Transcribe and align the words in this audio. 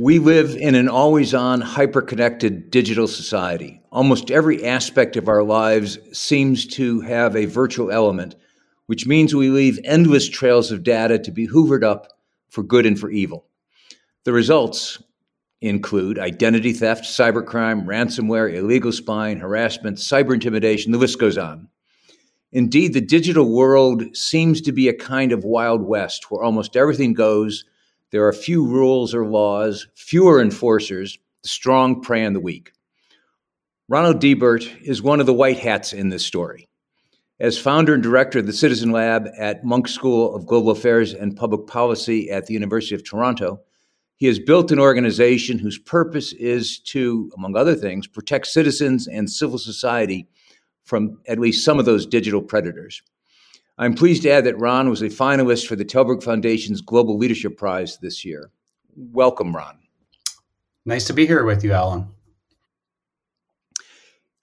We 0.00 0.20
live 0.20 0.54
in 0.54 0.76
an 0.76 0.88
always 0.88 1.34
on, 1.34 1.60
hyper 1.60 2.00
connected 2.02 2.70
digital 2.70 3.08
society. 3.08 3.82
Almost 3.90 4.30
every 4.30 4.64
aspect 4.64 5.16
of 5.16 5.26
our 5.26 5.42
lives 5.42 5.98
seems 6.16 6.68
to 6.68 7.00
have 7.00 7.34
a 7.34 7.46
virtual 7.46 7.90
element, 7.90 8.36
which 8.86 9.08
means 9.08 9.34
we 9.34 9.50
leave 9.50 9.80
endless 9.82 10.28
trails 10.28 10.70
of 10.70 10.84
data 10.84 11.18
to 11.18 11.32
be 11.32 11.48
hoovered 11.48 11.82
up 11.82 12.12
for 12.48 12.62
good 12.62 12.86
and 12.86 12.96
for 12.96 13.10
evil. 13.10 13.46
The 14.22 14.32
results 14.32 15.02
include 15.60 16.20
identity 16.20 16.74
theft, 16.74 17.02
cybercrime, 17.02 17.84
ransomware, 17.84 18.54
illegal 18.54 18.92
spying, 18.92 19.40
harassment, 19.40 19.98
cyber 19.98 20.32
intimidation, 20.32 20.92
the 20.92 20.98
list 20.98 21.18
goes 21.18 21.36
on. 21.36 21.66
Indeed, 22.52 22.94
the 22.94 23.00
digital 23.00 23.52
world 23.52 24.16
seems 24.16 24.60
to 24.60 24.70
be 24.70 24.88
a 24.88 24.94
kind 24.94 25.32
of 25.32 25.42
Wild 25.42 25.82
West 25.82 26.30
where 26.30 26.44
almost 26.44 26.76
everything 26.76 27.14
goes 27.14 27.64
there 28.10 28.26
are 28.26 28.32
few 28.32 28.66
rules 28.66 29.14
or 29.14 29.26
laws, 29.26 29.86
fewer 29.94 30.40
enforcers, 30.40 31.18
the 31.42 31.48
strong 31.48 32.00
prey 32.00 32.24
on 32.24 32.32
the 32.32 32.40
weak. 32.40 32.72
Ronald 33.88 34.20
Deibert 34.20 34.82
is 34.82 35.02
one 35.02 35.20
of 35.20 35.26
the 35.26 35.34
white 35.34 35.58
hats 35.58 35.92
in 35.92 36.08
this 36.08 36.24
story. 36.24 36.68
As 37.40 37.58
founder 37.58 37.94
and 37.94 38.02
director 38.02 38.40
of 38.40 38.46
the 38.46 38.52
Citizen 38.52 38.90
Lab 38.90 39.28
at 39.38 39.64
Munk 39.64 39.88
School 39.88 40.34
of 40.34 40.46
Global 40.46 40.70
Affairs 40.70 41.14
and 41.14 41.36
Public 41.36 41.66
Policy 41.66 42.30
at 42.30 42.46
the 42.46 42.54
University 42.54 42.94
of 42.94 43.04
Toronto, 43.04 43.60
he 44.16 44.26
has 44.26 44.40
built 44.40 44.72
an 44.72 44.80
organization 44.80 45.58
whose 45.58 45.78
purpose 45.78 46.32
is 46.32 46.80
to, 46.80 47.30
among 47.36 47.56
other 47.56 47.76
things, 47.76 48.08
protect 48.08 48.48
citizens 48.48 49.06
and 49.06 49.30
civil 49.30 49.58
society 49.58 50.26
from 50.84 51.20
at 51.28 51.38
least 51.38 51.64
some 51.64 51.78
of 51.78 51.84
those 51.84 52.06
digital 52.06 52.42
predators. 52.42 53.00
I'm 53.80 53.94
pleased 53.94 54.22
to 54.22 54.30
add 54.30 54.44
that 54.44 54.58
Ron 54.58 54.90
was 54.90 55.02
a 55.02 55.08
finalist 55.08 55.68
for 55.68 55.76
the 55.76 55.84
Tällberg 55.84 56.22
Foundation's 56.22 56.80
Global 56.80 57.16
Leadership 57.16 57.56
Prize 57.56 57.98
this 57.98 58.24
year. 58.24 58.50
Welcome, 58.96 59.54
Ron. 59.54 59.78
Nice 60.84 61.06
to 61.06 61.12
be 61.12 61.26
here 61.26 61.44
with 61.44 61.62
you, 61.62 61.72
Alan. 61.72 62.08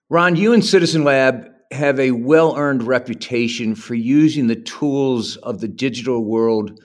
Ron, 0.10 0.38
you 0.38 0.54
and 0.54 0.64
Citizen 0.64 1.04
Lab 1.04 1.50
have 1.72 2.00
a 2.00 2.12
well 2.12 2.56
earned 2.56 2.84
reputation 2.84 3.76
for 3.76 3.96
using 3.96 4.48
the 4.48 4.56
tools 4.56 5.36
of 5.38 5.60
the 5.60 5.68
digital 5.68 6.24
world 6.24 6.80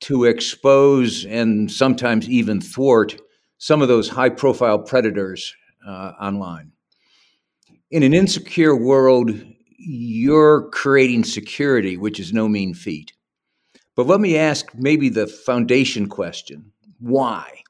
to 0.00 0.24
expose 0.24 1.24
and 1.24 1.72
sometimes 1.72 2.28
even 2.28 2.60
thwart 2.60 3.16
some 3.56 3.80
of 3.80 3.88
those 3.88 4.10
high 4.10 4.28
profile 4.28 4.78
predators 4.78 5.54
uh, 5.86 6.12
online. 6.20 6.72
In 7.90 8.02
an 8.02 8.12
insecure 8.12 8.76
world, 8.76 9.30
you're 9.88 10.68
creating 10.70 11.22
security, 11.22 11.96
which 11.96 12.18
is 12.18 12.32
no 12.32 12.48
mean 12.48 12.74
feat. 12.74 13.12
But 13.94 14.08
let 14.08 14.20
me 14.20 14.36
ask 14.36 14.74
maybe 14.74 15.08
the 15.08 15.26
foundation 15.26 16.08
question 16.08 16.72
why? 16.98 17.62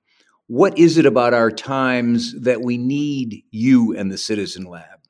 What 0.46 0.78
is 0.78 0.96
it 0.96 1.06
about 1.06 1.34
our 1.34 1.50
times 1.50 2.40
that 2.40 2.62
we 2.62 2.78
need 2.78 3.42
you 3.50 3.94
and 3.96 4.10
the 4.10 4.16
Citizen 4.16 4.64
Lab? 4.64 5.00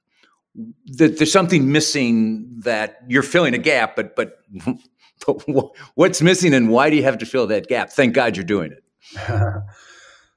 That 0.96 1.18
there's 1.18 1.30
something 1.30 1.70
missing 1.70 2.60
that 2.64 2.96
you're 3.06 3.22
filling 3.22 3.54
a 3.54 3.58
gap, 3.58 3.94
but 3.94 4.16
but, 4.16 4.38
but 5.26 5.46
what's 5.94 6.22
missing 6.22 6.54
and 6.54 6.70
why 6.70 6.90
do 6.90 6.96
you 6.96 7.02
have 7.04 7.18
to 7.18 7.26
fill 7.26 7.46
that 7.48 7.68
gap? 7.68 7.90
Thank 7.90 8.14
God 8.14 8.36
you're 8.36 8.44
doing 8.44 8.72
it. 8.72 8.82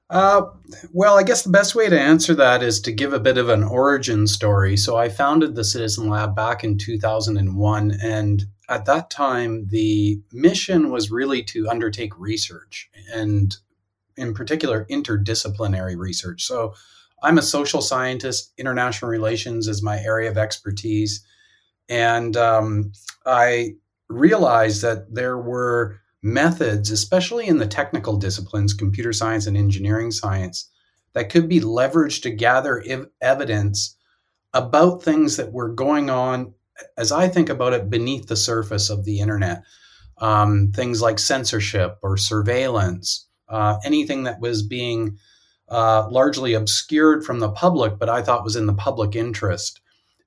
Uh, 0.09 0.41
well, 0.91 1.19
I 1.19 1.23
guess 1.23 1.43
the 1.43 1.51
best 1.51 1.75
way 1.75 1.87
to 1.87 1.99
answer 1.99 2.33
that 2.33 2.63
is 2.63 2.81
to 2.81 2.91
give 2.91 3.13
a 3.13 3.19
bit 3.19 3.37
of 3.37 3.49
an 3.49 3.63
origin 3.63 4.25
story. 4.25 4.75
So, 4.75 4.97
I 4.97 5.07
founded 5.07 5.53
the 5.53 5.63
Citizen 5.63 6.09
Lab 6.09 6.35
back 6.35 6.63
in 6.63 6.79
2001, 6.79 7.91
and 8.01 8.45
at 8.69 8.85
that 8.85 9.11
time, 9.11 9.67
the 9.69 10.19
mission 10.31 10.89
was 10.89 11.11
really 11.11 11.43
to 11.43 11.69
undertake 11.69 12.17
research, 12.17 12.89
and 13.13 13.55
in 14.17 14.33
particular, 14.33 14.87
interdisciplinary 14.89 15.95
research. 15.95 16.43
So, 16.43 16.73
I'm 17.21 17.37
a 17.37 17.43
social 17.43 17.81
scientist, 17.81 18.51
international 18.57 19.11
relations 19.11 19.67
is 19.67 19.83
my 19.83 19.99
area 19.99 20.31
of 20.31 20.39
expertise, 20.39 21.23
and 21.87 22.35
um, 22.35 22.93
I 23.27 23.75
realized 24.07 24.81
that 24.81 25.13
there 25.13 25.37
were 25.37 25.99
methods, 26.21 26.91
especially 26.91 27.47
in 27.47 27.57
the 27.57 27.67
technical 27.67 28.17
disciplines, 28.17 28.73
computer 28.73 29.13
science 29.13 29.47
and 29.47 29.55
engineering 29.55 30.11
science, 30.11 30.69
that 31.13 31.29
could 31.29 31.47
be 31.47 31.61
leveraged 31.61 32.23
to 32.23 32.29
gather 32.29 32.83
ev- 32.85 33.07
evidence 33.21 33.95
about 34.53 35.03
things 35.03 35.37
that 35.37 35.53
were 35.53 35.69
going 35.69 36.09
on, 36.09 36.53
as 36.97 37.11
I 37.11 37.27
think 37.27 37.49
about 37.49 37.73
it, 37.73 37.89
beneath 37.89 38.27
the 38.27 38.35
surface 38.35 38.89
of 38.89 39.05
the 39.05 39.19
internet. 39.19 39.63
Um, 40.17 40.73
things 40.75 41.01
like 41.01 41.17
censorship 41.17 41.97
or 42.03 42.17
surveillance, 42.17 43.27
uh, 43.47 43.77
anything 43.85 44.23
that 44.23 44.41
was 44.41 44.61
being 44.63 45.17
uh, 45.69 46.09
largely 46.09 46.53
obscured 46.53 47.23
from 47.23 47.39
the 47.39 47.51
public, 47.51 47.97
but 47.97 48.09
I 48.09 48.21
thought 48.21 48.43
was 48.43 48.57
in 48.57 48.65
the 48.65 48.73
public 48.73 49.15
interest. 49.15 49.79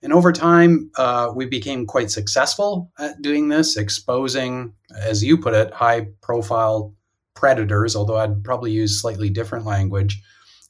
And 0.02 0.12
over 0.12 0.32
time, 0.32 0.90
uh, 0.96 1.32
we 1.34 1.46
became 1.46 1.86
quite 1.86 2.10
successful 2.10 2.90
at 2.98 3.22
doing 3.22 3.48
this, 3.48 3.76
exposing, 3.76 4.72
as 4.96 5.22
you 5.22 5.38
put 5.38 5.54
it, 5.54 5.72
high 5.72 6.08
profile 6.20 6.92
predators, 7.34 7.94
although 7.94 8.16
I'd 8.16 8.42
probably 8.42 8.72
use 8.72 9.00
slightly 9.00 9.30
different 9.30 9.64
language. 9.64 10.20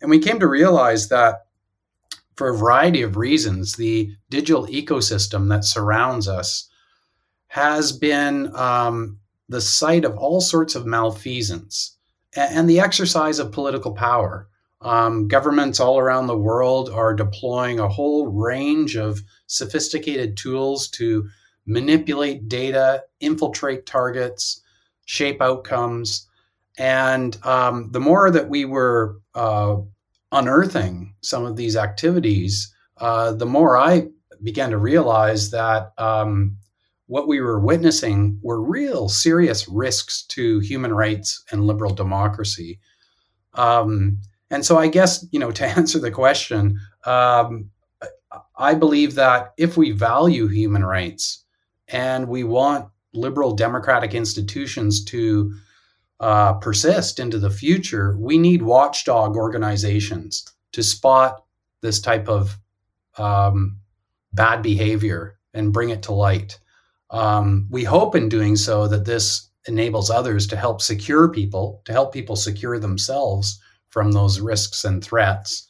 And 0.00 0.10
we 0.10 0.18
came 0.18 0.38
to 0.40 0.46
realize 0.48 1.08
that 1.08 1.46
for 2.36 2.48
a 2.48 2.56
variety 2.56 3.02
of 3.02 3.16
reasons, 3.16 3.74
the 3.74 4.14
digital 4.28 4.66
ecosystem 4.66 5.48
that 5.48 5.64
surrounds 5.64 6.28
us 6.28 6.68
has 7.48 7.92
been 7.92 8.54
um, 8.56 9.18
the 9.48 9.60
site 9.60 10.04
of 10.04 10.16
all 10.16 10.40
sorts 10.40 10.74
of 10.74 10.86
malfeasance 10.86 11.96
and 12.34 12.68
the 12.68 12.80
exercise 12.80 13.38
of 13.38 13.52
political 13.52 13.92
power. 13.92 14.48
Um, 14.82 15.28
governments 15.28 15.80
all 15.80 15.98
around 15.98 16.26
the 16.26 16.36
world 16.36 16.90
are 16.90 17.14
deploying 17.14 17.78
a 17.78 17.88
whole 17.88 18.26
range 18.26 18.96
of 18.96 19.22
sophisticated 19.46 20.36
tools 20.36 20.88
to 20.90 21.28
manipulate 21.66 22.48
data, 22.48 23.04
infiltrate 23.20 23.86
targets, 23.86 24.60
shape 25.04 25.40
outcomes. 25.40 26.28
And 26.78 27.36
um, 27.44 27.90
the 27.92 28.00
more 28.00 28.30
that 28.30 28.48
we 28.48 28.64
were 28.64 29.20
uh, 29.34 29.76
unearthing 30.32 31.14
some 31.20 31.44
of 31.44 31.56
these 31.56 31.76
activities, 31.76 32.74
uh, 32.98 33.32
the 33.32 33.46
more 33.46 33.76
I 33.76 34.08
began 34.42 34.70
to 34.70 34.78
realize 34.78 35.50
that 35.50 35.92
um, 35.98 36.56
what 37.06 37.28
we 37.28 37.40
were 37.40 37.60
witnessing 37.60 38.38
were 38.42 38.60
real 38.60 39.08
serious 39.08 39.68
risks 39.68 40.24
to 40.28 40.58
human 40.60 40.92
rights 40.92 41.44
and 41.52 41.66
liberal 41.66 41.94
democracy. 41.94 42.80
Um, 43.54 44.18
and 44.52 44.66
so 44.66 44.76
I 44.76 44.86
guess, 44.86 45.26
you 45.32 45.40
know, 45.40 45.50
to 45.50 45.66
answer 45.78 45.98
the 45.98 46.10
question, 46.10 46.78
um, 47.06 47.70
I 48.56 48.74
believe 48.74 49.14
that 49.14 49.54
if 49.56 49.76
we 49.76 49.90
value 49.90 50.46
human 50.46 50.84
rights 50.84 51.44
and 51.88 52.28
we 52.28 52.44
want 52.44 52.88
liberal 53.14 53.54
democratic 53.54 54.14
institutions 54.14 55.04
to 55.06 55.52
uh, 56.20 56.54
persist 56.54 57.18
into 57.18 57.38
the 57.38 57.50
future, 57.50 58.16
we 58.18 58.38
need 58.38 58.62
watchdog 58.62 59.36
organizations 59.36 60.44
to 60.72 60.82
spot 60.82 61.44
this 61.80 62.00
type 62.00 62.28
of 62.28 62.58
um, 63.18 63.78
bad 64.32 64.62
behavior 64.62 65.38
and 65.54 65.72
bring 65.72 65.90
it 65.90 66.02
to 66.02 66.12
light. 66.12 66.58
Um, 67.10 67.66
we 67.70 67.84
hope 67.84 68.14
in 68.14 68.28
doing 68.28 68.56
so 68.56 68.86
that 68.88 69.04
this 69.06 69.48
enables 69.66 70.10
others 70.10 70.46
to 70.48 70.56
help 70.56 70.80
secure 70.80 71.28
people, 71.28 71.82
to 71.86 71.92
help 71.92 72.12
people 72.12 72.36
secure 72.36 72.78
themselves 72.78 73.58
from 73.92 74.12
those 74.12 74.40
risks 74.40 74.84
and 74.84 75.04
threats. 75.04 75.68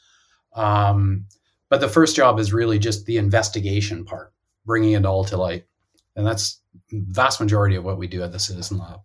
Um, 0.54 1.26
but 1.68 1.80
the 1.80 1.88
first 1.88 2.16
job 2.16 2.38
is 2.38 2.52
really 2.52 2.78
just 2.78 3.04
the 3.04 3.18
investigation 3.18 4.04
part, 4.04 4.32
bringing 4.64 4.92
it 4.92 5.04
all 5.04 5.24
to 5.24 5.36
light. 5.36 5.64
And 6.14 6.26
that's 6.26 6.60
vast 6.90 7.40
majority 7.40 7.76
of 7.76 7.84
what 7.84 7.98
we 7.98 8.06
do 8.06 8.22
at 8.22 8.32
the 8.32 8.38
Citizen 8.38 8.78
Lab. 8.78 9.00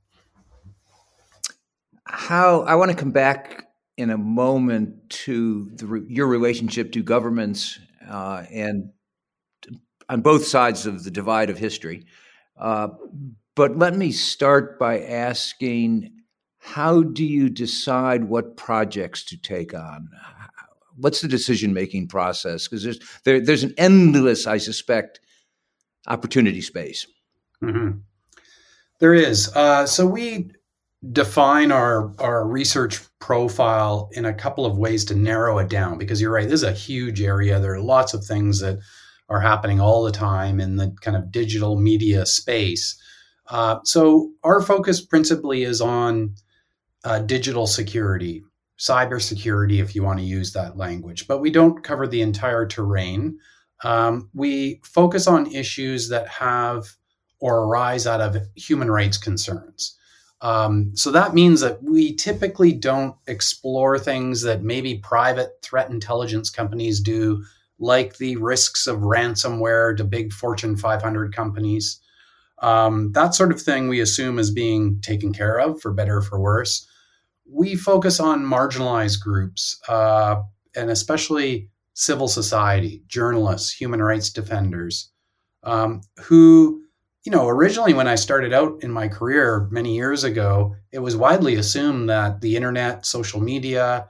How 2.06 2.62
I 2.62 2.76
want 2.76 2.92
to 2.92 2.98
come 2.98 3.12
back 3.12 3.68
in 3.98 4.12
a 4.12 4.18
moment 4.18 5.10
to 5.10 5.72
the, 5.74 6.06
your 6.08 6.28
relationship 6.28 6.92
to 6.92 7.02
governments 7.02 7.80
uh, 8.08 8.44
and 8.52 8.92
on 10.08 10.22
both 10.22 10.46
sides 10.46 10.86
of 10.86 11.04
the 11.04 11.12
divide 11.12 11.50
of 11.50 11.58
history. 11.58 12.06
Uh, 12.58 12.90
but 13.56 13.78
let 13.78 13.96
me 13.96 14.12
start 14.12 14.78
by 14.78 15.02
asking 15.02 16.17
how 16.60 17.04
do 17.04 17.26
you 17.26 17.50
decide 17.50 18.26
what 18.26 18.58
projects 18.58 19.24
to 19.26 19.38
take 19.42 19.74
on? 19.74 20.10
What's 20.96 21.22
the 21.22 21.28
decision 21.28 21.74
making 21.74 22.08
process? 22.08 22.68
Because 22.68 22.84
there's 22.84 23.00
there, 23.24 23.40
there's 23.40 23.64
an 23.64 23.74
endless, 23.78 24.48
I 24.48 24.58
suspect, 24.58 25.20
opportunity 26.08 26.62
space. 26.62 27.06
Mm-hmm. 27.64 28.00
There 29.00 29.14
is. 29.14 29.56
Uh, 29.56 29.86
so 29.86 30.08
we 30.08 30.52
define 31.12 31.72
our 31.72 32.12
our 32.20 32.48
research 32.48 33.00
profile 33.20 34.10
in 34.14 34.26
a 34.26 34.34
couple 34.34 34.66
of 34.66 34.78
ways 34.78 35.06
to 35.06 35.16
narrow 35.16 35.60
it 35.60 35.70
down 35.70 35.98
because 35.98 36.20
you're 36.20 36.32
right 36.32 36.50
this 36.50 36.64
is 36.64 36.64
a 36.64 36.72
huge 36.72 37.22
area 37.22 37.60
there 37.60 37.74
are 37.74 37.80
lots 37.80 38.16
of 38.16 38.26
things 38.26 38.60
that 38.62 38.80
are 39.30 39.40
happening 39.40 39.80
all 39.80 40.04
the 40.04 40.12
time 40.12 40.60
in 40.60 40.78
the 40.78 40.94
kind 41.02 41.16
of 41.16 41.32
digital 41.32 41.80
media 41.80 42.26
space 42.26 43.00
uh, 43.50 43.78
so 43.84 44.32
our 44.44 44.60
focus 44.60 45.00
principally 45.00 45.64
is 45.64 45.82
on 45.82 46.34
uh, 47.04 47.20
digital 47.20 47.68
security 47.68 48.44
cybersecurity 48.80 49.82
if 49.82 49.96
you 49.96 50.04
want 50.04 50.20
to 50.20 50.26
use 50.26 50.54
that 50.54 50.78
language. 50.78 51.28
But 51.28 51.40
we 51.40 51.50
don't 51.50 51.84
cover 51.84 52.08
the 52.08 52.22
entire 52.22 52.66
terrain. 52.66 53.40
Um, 53.84 54.30
we 54.34 54.82
focus 54.84 55.28
on 55.28 55.52
issues 55.52 56.10
that 56.10 56.28
have 56.28 56.86
or 57.40 57.64
arise 57.64 58.08
out 58.08 58.22
of 58.22 58.38
human 58.56 58.90
rights 58.90 59.18
concerns. 59.18 59.96
Um, 60.42 60.92
so 60.96 61.12
that 61.12 61.34
means 61.34 61.62
that 61.62 61.82
we 61.82 62.16
typically 62.16 62.72
don't 62.72 63.16
explore 63.26 63.98
things 63.98 64.44
that 64.44 64.62
maybe 64.62 65.00
private 65.00 65.50
threat 65.64 65.90
intelligence 65.90 66.52
companies 66.52 67.00
do, 67.00 67.44
like 67.80 68.18
the 68.18 68.36
risks 68.38 68.86
of 68.86 69.00
ransomware 69.00 69.98
to 69.98 70.04
big 70.04 70.32
Fortune 70.32 70.78
500 70.78 71.36
companies. 71.36 72.00
Um, 72.60 73.12
that 73.14 73.36
sort 73.36 73.52
of 73.52 73.62
thing 73.62 73.88
we 73.88 74.00
assume 74.00 74.40
is 74.40 74.52
being 74.52 75.00
taken 75.02 75.34
care 75.34 75.60
of, 75.60 75.80
for 75.82 75.94
better 75.94 76.18
or 76.18 76.22
for 76.22 76.40
worse. 76.40 76.88
We 77.50 77.76
focus 77.76 78.20
on 78.20 78.46
marginalized 78.46 79.22
groups, 79.22 79.80
uh, 79.88 80.42
and 80.76 80.90
especially 80.90 81.70
civil 81.94 82.28
society, 82.28 83.04
journalists, 83.08 83.72
human 83.72 84.02
rights 84.02 84.30
defenders, 84.30 85.12
um, 85.64 86.02
who 86.20 86.82
you 87.28 87.32
know, 87.32 87.50
originally 87.50 87.94
when 87.94 88.08
I 88.08 88.16
started 88.16 88.54
out 88.54 88.82
in 88.84 88.90
my 88.90 89.10
career 89.10 89.68
many 89.70 89.98
years 89.98 90.24
ago, 90.24 90.78
it 90.94 91.00
was 91.00 91.18
widely 91.18 91.56
assumed 91.56 92.10
that 92.10 92.40
the 92.40 92.56
internet, 92.56 93.06
social 93.06 93.42
media, 93.42 94.08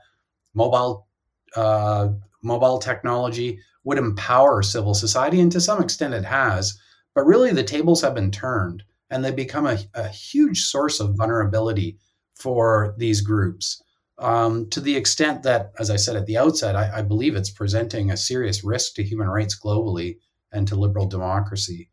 mobile 0.54 1.08
uh, 1.56 2.10
mobile 2.44 2.78
technology 2.78 3.58
would 3.82 3.98
empower 3.98 4.62
civil 4.62 4.94
society, 4.94 5.40
and 5.40 5.50
to 5.50 5.60
some 5.60 5.82
extent 5.82 6.14
it 6.14 6.24
has. 6.24 6.78
But 7.18 7.26
really, 7.26 7.50
the 7.50 7.64
tables 7.64 8.00
have 8.02 8.14
been 8.14 8.30
turned, 8.30 8.84
and 9.10 9.24
they 9.24 9.32
become 9.32 9.66
a, 9.66 9.76
a 9.92 10.06
huge 10.06 10.60
source 10.60 11.00
of 11.00 11.16
vulnerability 11.16 11.98
for 12.36 12.94
these 12.96 13.22
groups. 13.22 13.82
Um, 14.18 14.70
to 14.70 14.80
the 14.80 14.94
extent 14.94 15.42
that, 15.42 15.72
as 15.80 15.90
I 15.90 15.96
said 15.96 16.14
at 16.14 16.26
the 16.26 16.36
outset, 16.36 16.76
I, 16.76 16.98
I 16.98 17.02
believe 17.02 17.34
it's 17.34 17.50
presenting 17.50 18.12
a 18.12 18.16
serious 18.16 18.62
risk 18.62 18.94
to 18.94 19.02
human 19.02 19.26
rights 19.26 19.58
globally 19.58 20.18
and 20.52 20.68
to 20.68 20.76
liberal 20.76 21.08
democracy. 21.08 21.90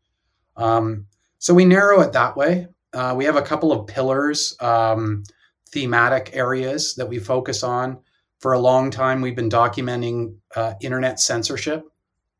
Um, 0.56 1.06
so 1.40 1.52
we 1.52 1.64
narrow 1.64 2.02
it 2.02 2.12
that 2.12 2.36
way. 2.36 2.68
Uh, 2.92 3.14
we 3.16 3.24
have 3.24 3.34
a 3.34 3.42
couple 3.42 3.72
of 3.72 3.88
pillars, 3.88 4.54
um, 4.60 5.24
thematic 5.72 6.30
areas 6.34 6.94
that 6.94 7.08
we 7.08 7.18
focus 7.18 7.64
on. 7.64 7.98
For 8.38 8.52
a 8.52 8.60
long 8.60 8.92
time, 8.92 9.22
we've 9.22 9.34
been 9.34 9.50
documenting 9.50 10.36
uh, 10.54 10.74
internet 10.80 11.18
censorship 11.18 11.82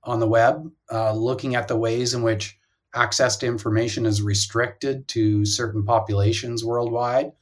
on 0.04 0.20
the 0.20 0.28
web, 0.28 0.70
uh, 0.92 1.12
looking 1.14 1.56
at 1.56 1.66
the 1.66 1.76
ways 1.76 2.14
in 2.14 2.22
which 2.22 2.55
access 2.96 3.36
to 3.38 3.46
information 3.46 4.06
is 4.06 4.22
restricted 4.22 5.06
to 5.08 5.44
certain 5.44 5.84
populations 5.84 6.64
worldwide. 6.64 7.32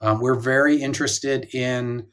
Um, 0.00 0.20
we're 0.20 0.34
very 0.34 0.80
interested 0.80 1.54
in 1.54 2.06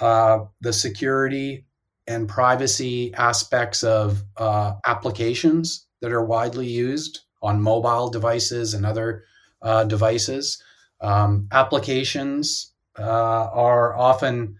uh, 0.00 0.40
the 0.60 0.72
security 0.72 1.64
and 2.06 2.28
privacy 2.28 3.12
aspects 3.14 3.82
of 3.82 4.22
uh, 4.36 4.74
applications 4.84 5.86
that 6.00 6.12
are 6.12 6.24
widely 6.24 6.66
used 6.66 7.20
on 7.42 7.60
mobile 7.60 8.10
devices 8.10 8.74
and 8.74 8.86
other 8.86 9.24
uh, 9.62 9.84
devices. 9.84 10.62
Um, 11.00 11.48
applications 11.52 12.72
uh, 12.98 13.02
are 13.02 13.96
often 13.96 14.58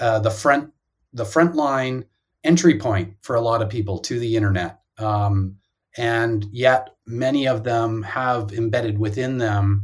uh, 0.00 0.18
the 0.20 0.30
front 0.30 0.72
the 1.12 1.24
frontline 1.24 2.04
entry 2.44 2.78
point 2.78 3.14
for 3.22 3.36
a 3.36 3.40
lot 3.40 3.62
of 3.62 3.68
people 3.68 3.98
to 3.98 4.18
the 4.18 4.36
internet, 4.36 4.80
um, 4.98 5.56
and 5.98 6.46
yet 6.52 6.90
many 7.06 7.48
of 7.48 7.64
them 7.64 8.04
have 8.04 8.52
embedded 8.52 8.98
within 8.98 9.38
them 9.38 9.82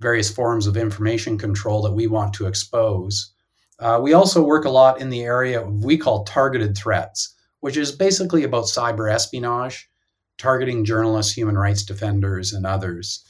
various 0.00 0.30
forms 0.30 0.66
of 0.66 0.76
information 0.76 1.38
control 1.38 1.80
that 1.82 1.94
we 1.94 2.06
want 2.06 2.34
to 2.34 2.46
expose. 2.46 3.32
Uh, 3.78 3.98
we 4.02 4.12
also 4.12 4.42
work 4.42 4.66
a 4.66 4.70
lot 4.70 5.00
in 5.00 5.08
the 5.08 5.22
area 5.22 5.62
we 5.62 5.96
call 5.96 6.24
targeted 6.24 6.76
threats, 6.76 7.34
which 7.60 7.78
is 7.78 7.90
basically 7.90 8.44
about 8.44 8.64
cyber 8.64 9.10
espionage 9.10 9.88
targeting 10.38 10.84
journalists, 10.84 11.32
human 11.32 11.56
rights 11.56 11.82
defenders, 11.82 12.52
and 12.52 12.66
others. 12.66 13.24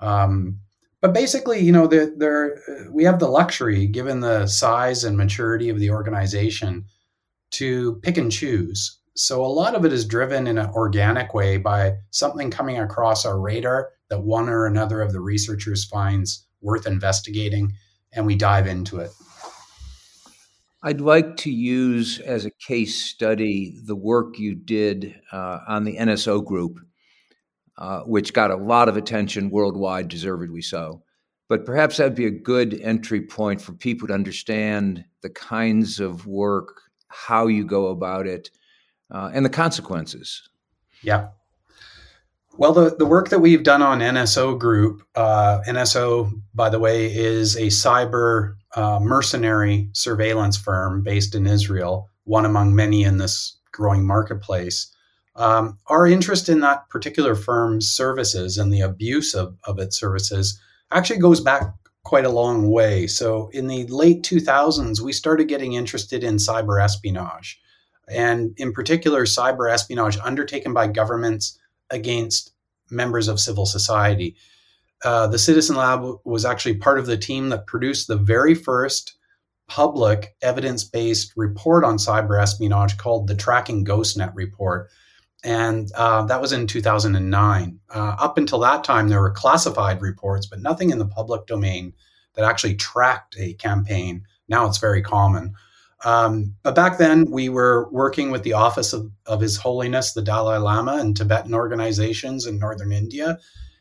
Um, 0.00 0.60
but 1.02 1.12
basically, 1.12 1.60
you 1.60 1.72
know, 1.72 1.86
there 1.86 2.58
we 2.90 3.04
have 3.04 3.18
the 3.18 3.28
luxury, 3.28 3.86
given 3.86 4.20
the 4.20 4.46
size 4.46 5.04
and 5.04 5.18
maturity 5.18 5.68
of 5.68 5.78
the 5.78 5.90
organization, 5.90 6.86
to 7.50 7.96
pick 7.96 8.16
and 8.16 8.32
choose. 8.32 8.98
So 9.16 9.42
a 9.42 9.46
lot 9.46 9.74
of 9.74 9.86
it 9.86 9.94
is 9.94 10.04
driven 10.04 10.46
in 10.46 10.58
an 10.58 10.70
organic 10.70 11.32
way 11.32 11.56
by 11.56 11.94
something 12.10 12.50
coming 12.50 12.78
across 12.78 13.24
our 13.24 13.40
radar 13.40 13.88
that 14.10 14.22
one 14.22 14.50
or 14.50 14.66
another 14.66 15.00
of 15.00 15.12
the 15.12 15.20
researchers 15.20 15.86
finds 15.86 16.46
worth 16.60 16.86
investigating, 16.86 17.72
and 18.12 18.26
we 18.26 18.36
dive 18.36 18.66
into 18.66 18.98
it. 18.98 19.10
I'd 20.82 21.00
like 21.00 21.38
to 21.38 21.50
use 21.50 22.20
as 22.20 22.44
a 22.44 22.50
case 22.50 23.02
study 23.02 23.78
the 23.86 23.96
work 23.96 24.38
you 24.38 24.54
did 24.54 25.18
uh, 25.32 25.60
on 25.66 25.84
the 25.84 25.96
NSO 25.96 26.44
group, 26.44 26.78
uh, 27.78 28.00
which 28.00 28.34
got 28.34 28.50
a 28.50 28.56
lot 28.56 28.90
of 28.90 28.98
attention 28.98 29.48
worldwide, 29.48 30.08
deservedly 30.08 30.60
so. 30.60 31.02
But 31.48 31.64
perhaps 31.64 31.96
that'd 31.96 32.14
be 32.14 32.26
a 32.26 32.30
good 32.30 32.78
entry 32.82 33.22
point 33.22 33.62
for 33.62 33.72
people 33.72 34.08
to 34.08 34.14
understand 34.14 35.06
the 35.22 35.30
kinds 35.30 36.00
of 36.00 36.26
work, 36.26 36.82
how 37.08 37.46
you 37.46 37.64
go 37.64 37.86
about 37.86 38.26
it, 38.26 38.50
uh, 39.10 39.30
and 39.32 39.44
the 39.44 39.50
consequences. 39.50 40.48
Yeah. 41.02 41.28
Well, 42.58 42.72
the, 42.72 42.96
the 42.96 43.06
work 43.06 43.28
that 43.28 43.40
we've 43.40 43.62
done 43.62 43.82
on 43.82 44.00
NSO 44.00 44.58
Group, 44.58 45.02
uh, 45.14 45.60
NSO, 45.68 46.32
by 46.54 46.70
the 46.70 46.78
way, 46.78 47.14
is 47.14 47.54
a 47.56 47.66
cyber 47.66 48.54
uh, 48.74 48.98
mercenary 49.00 49.90
surveillance 49.92 50.56
firm 50.56 51.02
based 51.02 51.34
in 51.34 51.46
Israel, 51.46 52.08
one 52.24 52.46
among 52.46 52.74
many 52.74 53.04
in 53.04 53.18
this 53.18 53.58
growing 53.72 54.06
marketplace. 54.06 54.90
Um, 55.36 55.78
our 55.88 56.06
interest 56.06 56.48
in 56.48 56.60
that 56.60 56.88
particular 56.88 57.34
firm's 57.34 57.90
services 57.90 58.56
and 58.56 58.72
the 58.72 58.80
abuse 58.80 59.34
of, 59.34 59.54
of 59.64 59.78
its 59.78 59.98
services 59.98 60.58
actually 60.90 61.18
goes 61.18 61.42
back 61.42 61.74
quite 62.04 62.24
a 62.24 62.30
long 62.30 62.70
way. 62.70 63.06
So, 63.06 63.50
in 63.52 63.66
the 63.66 63.86
late 63.88 64.22
2000s, 64.22 65.00
we 65.00 65.12
started 65.12 65.48
getting 65.48 65.74
interested 65.74 66.24
in 66.24 66.36
cyber 66.36 66.82
espionage, 66.82 67.60
and 68.08 68.54
in 68.56 68.72
particular, 68.72 69.24
cyber 69.24 69.70
espionage 69.70 70.18
undertaken 70.18 70.72
by 70.72 70.86
governments 70.86 71.58
against 71.90 72.52
members 72.90 73.28
of 73.28 73.40
civil 73.40 73.66
society. 73.66 74.36
Uh, 75.04 75.26
the 75.26 75.38
Citizen 75.38 75.76
Lab 75.76 76.04
was 76.24 76.44
actually 76.44 76.76
part 76.76 76.98
of 76.98 77.06
the 77.06 77.16
team 77.16 77.50
that 77.50 77.66
produced 77.66 78.08
the 78.08 78.16
very 78.16 78.54
first 78.54 79.16
public 79.68 80.36
evidence 80.42 80.84
based 80.84 81.32
report 81.36 81.84
on 81.84 81.96
cyber 81.96 82.40
espionage 82.40 82.96
called 82.96 83.26
the 83.26 83.34
Tracking 83.34 83.84
GhostNet 83.84 84.32
Report. 84.34 84.88
And 85.44 85.90
uh, 85.94 86.24
that 86.26 86.40
was 86.40 86.52
in 86.52 86.66
2009. 86.66 87.80
Uh, 87.94 88.16
up 88.18 88.38
until 88.38 88.60
that 88.60 88.84
time, 88.84 89.08
there 89.08 89.20
were 89.20 89.30
classified 89.30 90.00
reports, 90.00 90.46
but 90.46 90.60
nothing 90.60 90.90
in 90.90 90.98
the 90.98 91.06
public 91.06 91.46
domain 91.46 91.92
that 92.34 92.44
actually 92.44 92.76
tracked 92.76 93.36
a 93.38 93.54
campaign. 93.54 94.24
Now 94.48 94.66
it's 94.66 94.78
very 94.78 95.02
common. 95.02 95.54
Um, 96.04 96.54
but 96.62 96.74
back 96.74 96.98
then, 96.98 97.30
we 97.30 97.48
were 97.48 97.88
working 97.90 98.30
with 98.30 98.42
the 98.42 98.52
Office 98.52 98.92
of, 98.92 99.10
of 99.24 99.40
His 99.40 99.56
Holiness, 99.56 100.12
the 100.12 100.22
Dalai 100.22 100.58
Lama, 100.58 100.98
and 100.98 101.16
Tibetan 101.16 101.54
organizations 101.54 102.46
in 102.46 102.58
northern 102.58 102.92
India 102.92 103.38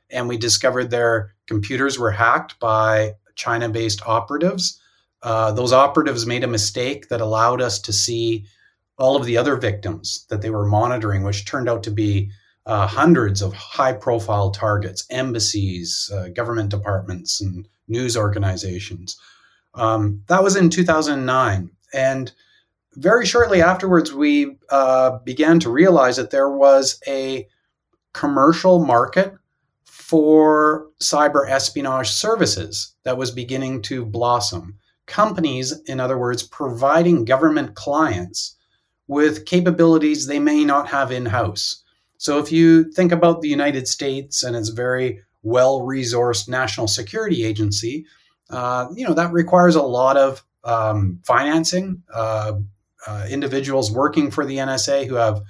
and 0.10 0.28
we 0.28 0.38
discovered 0.38 0.90
their 0.90 1.34
computers 1.48 2.00
were 2.00 2.12
hacked 2.12 2.60
by 2.60 3.14
China 3.36 3.70
based 3.70 4.02
operatives. 4.08 4.80
Uh, 5.22 5.52
those 5.52 5.74
operatives 5.74 6.26
made 6.26 6.44
a 6.44 6.48
mistake 6.48 7.10
that 7.10 7.22
allowed 7.22 7.62
us 7.62 7.80
to 7.80 7.94
see 7.94 8.46
all 8.98 9.16
of 9.16 9.26
the 9.26 9.38
other 9.38 9.56
victims 9.56 10.26
that 10.30 10.42
they 10.42 10.50
were 10.50 10.66
monitoring, 10.66 11.24
which 11.24 11.46
turned 11.46 11.68
out 11.68 11.84
to 11.84 11.92
be 11.92 12.30
uh, 12.66 12.88
hundreds 12.88 13.42
of 13.42 13.54
high 13.54 13.94
profile 13.94 14.52
targets, 14.52 15.06
embassies, 15.10 16.10
uh, 16.14 16.30
government 16.30 16.70
departments, 16.70 17.42
and 17.42 17.68
news 17.88 18.16
organizations. 18.16 19.20
Um, 19.74 20.24
that 20.28 20.44
was 20.44 20.56
in 20.56 20.70
2009. 20.70 21.70
And 21.96 22.32
very 22.94 23.26
shortly 23.26 23.62
afterwards, 23.62 24.14
we 24.14 24.58
uh, 24.70 25.20
began 25.20 25.60
to 25.62 25.70
realize 25.70 26.18
that 26.18 26.32
there 26.32 26.50
was 26.50 27.00
a 27.08 27.48
commercial 28.14 28.86
market 28.86 29.34
for 29.86 30.88
cyber 31.02 31.50
espionage 31.50 32.10
services 32.10 32.94
that 33.04 33.18
was 33.18 33.32
beginning 33.32 33.82
to 33.84 34.06
blossom. 34.06 34.78
Companies, 35.08 35.74
in 35.86 36.00
other 36.00 36.18
words, 36.18 36.44
providing 36.44 37.26
government 37.26 37.76
clients 37.76 38.56
with 39.08 39.46
capabilities 39.46 40.28
they 40.28 40.40
may 40.40 40.64
not 40.64 40.88
have 40.90 41.12
in 41.12 41.26
house. 41.28 41.84
So 42.18 42.40
if 42.40 42.52
you 42.52 42.92
think 42.92 43.12
about 43.12 43.42
the 43.42 43.50
United 43.50 43.88
States 43.88 44.44
and 44.44 44.56
its 44.56 44.70
very 44.70 45.22
well 45.44 45.82
resourced 45.82 46.48
national 46.48 46.88
security 46.88 47.44
agency, 47.44 48.06
uh, 48.50 48.88
you 48.96 49.08
know, 49.08 49.14
that 49.14 49.32
requires 49.32 49.76
a 49.76 49.82
lot 49.82 50.18
of 50.18 50.44
um, 50.66 51.20
financing, 51.24 52.04
uh, 52.14 52.54
uh, 53.08 53.28
individuals 53.30 53.92
working 53.92 54.32
for 54.32 54.46
the 54.46 54.58
NSA 54.58 55.08
who 55.08 55.16
have 55.16 55.42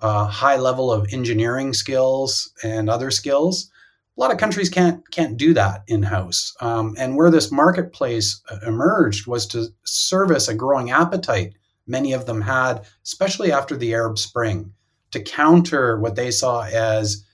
a 0.00 0.24
high 0.26 0.56
level 0.56 0.92
of 0.92 1.06
engineering 1.12 1.72
skills 1.72 2.52
and 2.62 2.90
other 2.90 3.10
skills. 3.10 3.70
A 4.16 4.20
lot 4.20 4.32
of 4.32 4.38
countries 4.38 4.68
can't 4.68 5.08
can't 5.10 5.36
do 5.36 5.54
that 5.54 5.84
in 5.86 6.02
house. 6.02 6.54
Um, 6.60 6.94
and 6.98 7.16
where 7.16 7.30
this 7.30 7.52
marketplace 7.52 8.42
uh, 8.50 8.58
emerged 8.66 9.26
was 9.26 9.46
to 9.48 9.68
service 9.84 10.48
a 10.48 10.54
growing 10.54 10.90
appetite 10.90 11.54
many 11.86 12.12
of 12.12 12.26
them 12.26 12.40
had, 12.40 12.84
especially 13.04 13.52
after 13.52 13.76
the 13.76 13.94
Arab 13.94 14.18
Spring, 14.18 14.72
to 15.12 15.22
counter 15.22 15.98
what 15.98 16.16
they 16.16 16.30
saw 16.30 16.62
as 16.64 17.24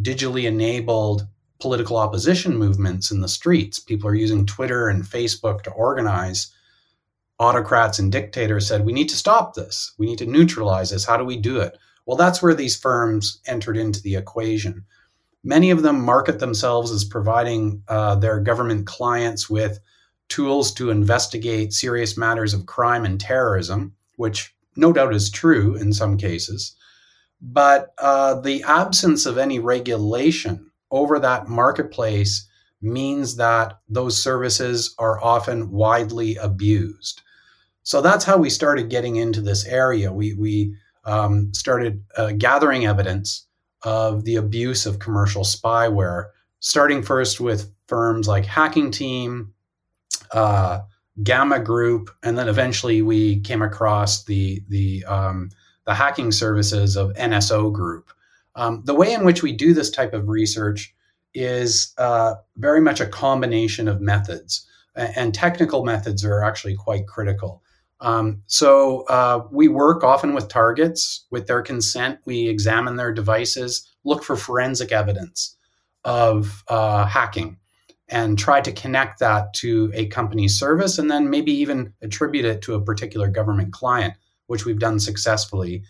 digitally 0.00 0.44
enabled 0.44 1.26
political 1.60 1.96
opposition 1.96 2.56
movements 2.56 3.10
in 3.10 3.20
the 3.20 3.28
streets. 3.28 3.80
People 3.80 4.08
are 4.08 4.14
using 4.14 4.46
Twitter 4.46 4.88
and 4.88 5.02
Facebook 5.02 5.62
to 5.62 5.70
organize. 5.72 6.52
Autocrats 7.38 7.98
and 7.98 8.10
dictators 8.10 8.66
said, 8.66 8.84
We 8.84 8.92
need 8.92 9.08
to 9.10 9.16
stop 9.16 9.54
this. 9.54 9.92
We 9.98 10.06
need 10.06 10.18
to 10.18 10.26
neutralize 10.26 10.90
this. 10.90 11.04
How 11.04 11.16
do 11.16 11.24
we 11.24 11.36
do 11.36 11.60
it? 11.60 11.76
Well, 12.04 12.16
that's 12.16 12.42
where 12.42 12.54
these 12.54 12.76
firms 12.76 13.40
entered 13.46 13.76
into 13.76 14.02
the 14.02 14.16
equation. 14.16 14.84
Many 15.44 15.70
of 15.70 15.82
them 15.82 16.00
market 16.00 16.40
themselves 16.40 16.90
as 16.90 17.04
providing 17.04 17.82
uh, 17.86 18.16
their 18.16 18.40
government 18.40 18.86
clients 18.86 19.48
with 19.48 19.78
tools 20.28 20.72
to 20.74 20.90
investigate 20.90 21.72
serious 21.72 22.16
matters 22.16 22.54
of 22.54 22.66
crime 22.66 23.04
and 23.04 23.20
terrorism, 23.20 23.94
which 24.16 24.54
no 24.76 24.92
doubt 24.92 25.14
is 25.14 25.30
true 25.30 25.76
in 25.76 25.92
some 25.92 26.16
cases. 26.16 26.74
But 27.40 27.94
uh, 27.98 28.40
the 28.40 28.64
absence 28.64 29.26
of 29.26 29.38
any 29.38 29.58
regulation 29.58 30.70
over 30.90 31.18
that 31.18 31.48
marketplace 31.48 32.48
means 32.80 33.36
that 33.36 33.78
those 33.88 34.22
services 34.22 34.94
are 34.98 35.22
often 35.22 35.70
widely 35.70 36.36
abused. 36.36 37.22
So 37.88 38.02
that's 38.02 38.26
how 38.26 38.36
we 38.36 38.50
started 38.50 38.90
getting 38.90 39.16
into 39.16 39.40
this 39.40 39.64
area. 39.64 40.12
We, 40.12 40.34
we 40.34 40.74
um, 41.06 41.54
started 41.54 42.04
uh, 42.18 42.32
gathering 42.32 42.84
evidence 42.84 43.46
of 43.82 44.24
the 44.24 44.36
abuse 44.36 44.84
of 44.84 44.98
commercial 44.98 45.42
spyware, 45.42 46.26
starting 46.60 47.02
first 47.02 47.40
with 47.40 47.72
firms 47.86 48.28
like 48.28 48.44
Hacking 48.44 48.90
Team, 48.90 49.54
uh, 50.32 50.80
Gamma 51.22 51.60
Group, 51.60 52.10
and 52.22 52.36
then 52.36 52.46
eventually 52.46 53.00
we 53.00 53.40
came 53.40 53.62
across 53.62 54.24
the 54.24 54.62
the 54.68 55.02
um, 55.06 55.48
the 55.86 55.94
hacking 55.94 56.30
services 56.30 56.94
of 56.94 57.14
NSO 57.14 57.72
Group. 57.72 58.12
Um, 58.54 58.82
the 58.84 58.94
way 58.94 59.14
in 59.14 59.24
which 59.24 59.42
we 59.42 59.52
do 59.52 59.72
this 59.72 59.88
type 59.88 60.12
of 60.12 60.28
research 60.28 60.94
is 61.32 61.94
uh, 61.96 62.34
very 62.58 62.82
much 62.82 63.00
a 63.00 63.06
combination 63.06 63.88
of 63.88 64.02
methods, 64.02 64.66
and 64.94 65.32
technical 65.32 65.86
methods 65.86 66.22
are 66.22 66.44
actually 66.44 66.76
quite 66.76 67.06
critical. 67.06 67.62
Um, 68.00 68.42
so 68.46 69.02
uh, 69.08 69.46
we 69.50 69.68
work 69.68 70.04
often 70.04 70.34
with 70.34 70.48
targets 70.48 71.26
with 71.30 71.46
their 71.46 71.62
consent. 71.62 72.20
We 72.24 72.48
examine 72.48 72.96
their 72.96 73.12
devices, 73.12 73.88
look 74.04 74.22
for 74.22 74.36
forensic 74.36 74.92
evidence 74.92 75.56
of 76.04 76.62
uh, 76.68 77.06
hacking, 77.06 77.58
and 78.08 78.38
try 78.38 78.60
to 78.60 78.72
connect 78.72 79.18
that 79.18 79.52
to 79.54 79.90
a 79.94 80.06
company's 80.06 80.58
service, 80.58 80.98
and 80.98 81.10
then 81.10 81.28
maybe 81.28 81.52
even 81.52 81.92
attribute 82.00 82.44
it 82.44 82.62
to 82.62 82.74
a 82.74 82.80
particular 82.80 83.28
government 83.28 83.72
client, 83.72 84.14
which 84.46 84.64
we've 84.64 84.78
done 84.78 85.00
successfully. 85.00 85.82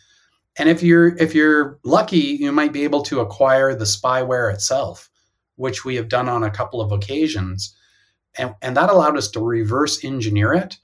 And 0.56 0.68
if 0.68 0.82
you're 0.82 1.16
if 1.18 1.34
you're 1.34 1.78
lucky, 1.84 2.38
you 2.40 2.50
might 2.50 2.72
be 2.72 2.84
able 2.84 3.02
to 3.02 3.20
acquire 3.20 3.74
the 3.74 3.84
spyware 3.84 4.52
itself, 4.52 5.10
which 5.56 5.84
we 5.84 5.94
have 5.96 6.08
done 6.08 6.28
on 6.28 6.42
a 6.42 6.50
couple 6.50 6.80
of 6.80 6.90
occasions. 6.90 7.76
And, 8.36 8.54
and 8.62 8.76
that 8.76 8.90
allowed 8.90 9.16
us 9.16 9.30
to 9.32 9.40
reverse 9.40 10.04
engineer 10.04 10.52
it 10.52 10.78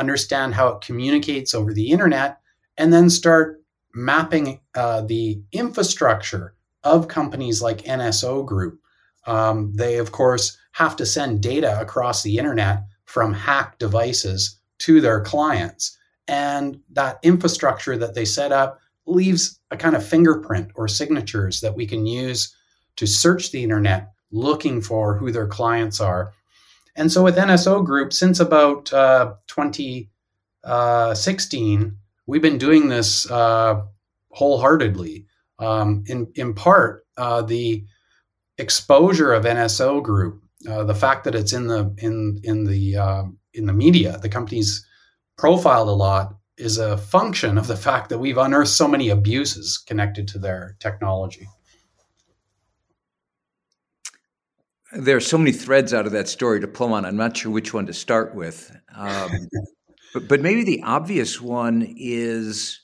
understand 0.00 0.54
how 0.54 0.68
it 0.68 0.80
communicates 0.80 1.54
over 1.54 1.72
the 1.72 1.90
internet, 1.90 2.40
and 2.76 2.92
then 2.92 3.08
start 3.08 3.62
mapping 3.94 4.60
uh, 4.74 5.02
the 5.02 5.40
infrastructure 5.52 6.54
of 6.82 7.08
companies 7.08 7.62
like 7.62 7.82
NSO 7.82 8.44
Group. 8.44 8.80
Um, 9.26 9.72
they, 9.74 9.98
of 9.98 10.12
course, 10.12 10.56
have 10.72 10.96
to 10.96 11.06
send 11.06 11.42
data 11.42 11.78
across 11.80 12.22
the 12.22 12.38
internet 12.38 12.84
from 13.04 13.34
hacked 13.34 13.78
devices 13.78 14.58
to 14.78 15.00
their 15.00 15.20
clients. 15.20 15.98
And 16.26 16.80
that 16.92 17.18
infrastructure 17.22 17.96
that 17.98 18.14
they 18.14 18.24
set 18.24 18.52
up 18.52 18.80
leaves 19.06 19.58
a 19.70 19.76
kind 19.76 19.96
of 19.96 20.06
fingerprint 20.06 20.70
or 20.74 20.88
signatures 20.88 21.60
that 21.60 21.76
we 21.76 21.86
can 21.86 22.06
use 22.06 22.54
to 22.96 23.06
search 23.06 23.50
the 23.50 23.62
internet 23.62 24.12
looking 24.30 24.80
for 24.80 25.16
who 25.16 25.32
their 25.32 25.48
clients 25.48 26.00
are 26.00 26.32
and 26.96 27.12
so 27.12 27.22
with 27.22 27.36
NSO 27.36 27.84
Group, 27.84 28.12
since 28.12 28.40
about 28.40 28.92
uh, 28.92 29.34
2016, 29.46 31.96
we've 32.26 32.42
been 32.42 32.58
doing 32.58 32.88
this 32.88 33.30
uh, 33.30 33.82
wholeheartedly. 34.30 35.26
Um, 35.58 36.04
in, 36.06 36.30
in 36.34 36.54
part, 36.54 37.06
uh, 37.16 37.42
the 37.42 37.84
exposure 38.58 39.32
of 39.32 39.44
NSO 39.44 40.02
Group, 40.02 40.42
uh, 40.68 40.84
the 40.84 40.94
fact 40.94 41.24
that 41.24 41.34
it's 41.34 41.52
in 41.52 41.66
the 41.66 41.92
in 41.98 42.40
in 42.44 42.64
the 42.64 42.96
uh, 42.96 43.24
in 43.54 43.66
the 43.66 43.72
media, 43.72 44.18
the 44.18 44.28
company's 44.28 44.86
profiled 45.36 45.88
a 45.88 45.92
lot, 45.92 46.36
is 46.56 46.78
a 46.78 46.96
function 46.96 47.58
of 47.58 47.66
the 47.66 47.76
fact 47.76 48.10
that 48.10 48.18
we've 48.18 48.38
unearthed 48.38 48.70
so 48.70 48.86
many 48.86 49.08
abuses 49.08 49.78
connected 49.78 50.28
to 50.28 50.38
their 50.38 50.76
technology. 50.78 51.48
There 54.92 55.16
are 55.16 55.20
so 55.20 55.38
many 55.38 55.52
threads 55.52 55.94
out 55.94 56.06
of 56.06 56.12
that 56.12 56.28
story 56.28 56.60
to 56.60 56.68
pull 56.68 56.92
on. 56.94 57.04
I'm 57.04 57.16
not 57.16 57.36
sure 57.36 57.52
which 57.52 57.72
one 57.72 57.86
to 57.86 57.92
start 57.92 58.34
with. 58.34 58.76
Um, 58.94 59.30
but, 60.14 60.28
but 60.28 60.40
maybe 60.40 60.64
the 60.64 60.82
obvious 60.82 61.40
one 61.40 61.94
is, 61.96 62.80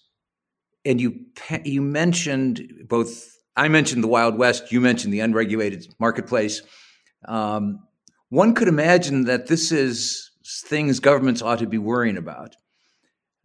and 0.84 1.00
you 1.00 1.26
you 1.64 1.82
mentioned 1.82 2.84
both. 2.88 3.32
I 3.56 3.68
mentioned 3.68 4.04
the 4.04 4.08
Wild 4.08 4.38
West. 4.38 4.70
You 4.70 4.80
mentioned 4.80 5.12
the 5.12 5.20
unregulated 5.20 5.94
marketplace. 5.98 6.62
Um, 7.26 7.80
one 8.28 8.54
could 8.54 8.68
imagine 8.68 9.24
that 9.24 9.46
this 9.46 9.72
is 9.72 10.30
things 10.46 11.00
governments 11.00 11.42
ought 11.42 11.58
to 11.58 11.66
be 11.66 11.78
worrying 11.78 12.16
about. 12.16 12.56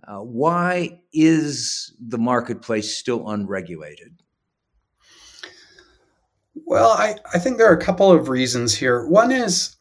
Uh, 0.07 0.17
why 0.17 1.01
is 1.13 1.95
the 1.99 2.17
marketplace 2.17 2.95
still 2.95 3.29
unregulated? 3.29 4.21
Well, 6.71 6.91
I, 6.91 7.17
I 7.33 7.37
think 7.37 7.57
there 7.57 7.69
are 7.69 7.75
a 7.75 7.81
couple 7.81 8.13
of 8.13 8.29
reasons 8.29 8.73
here. 8.73 9.05
One 9.05 9.29
is, 9.29 9.75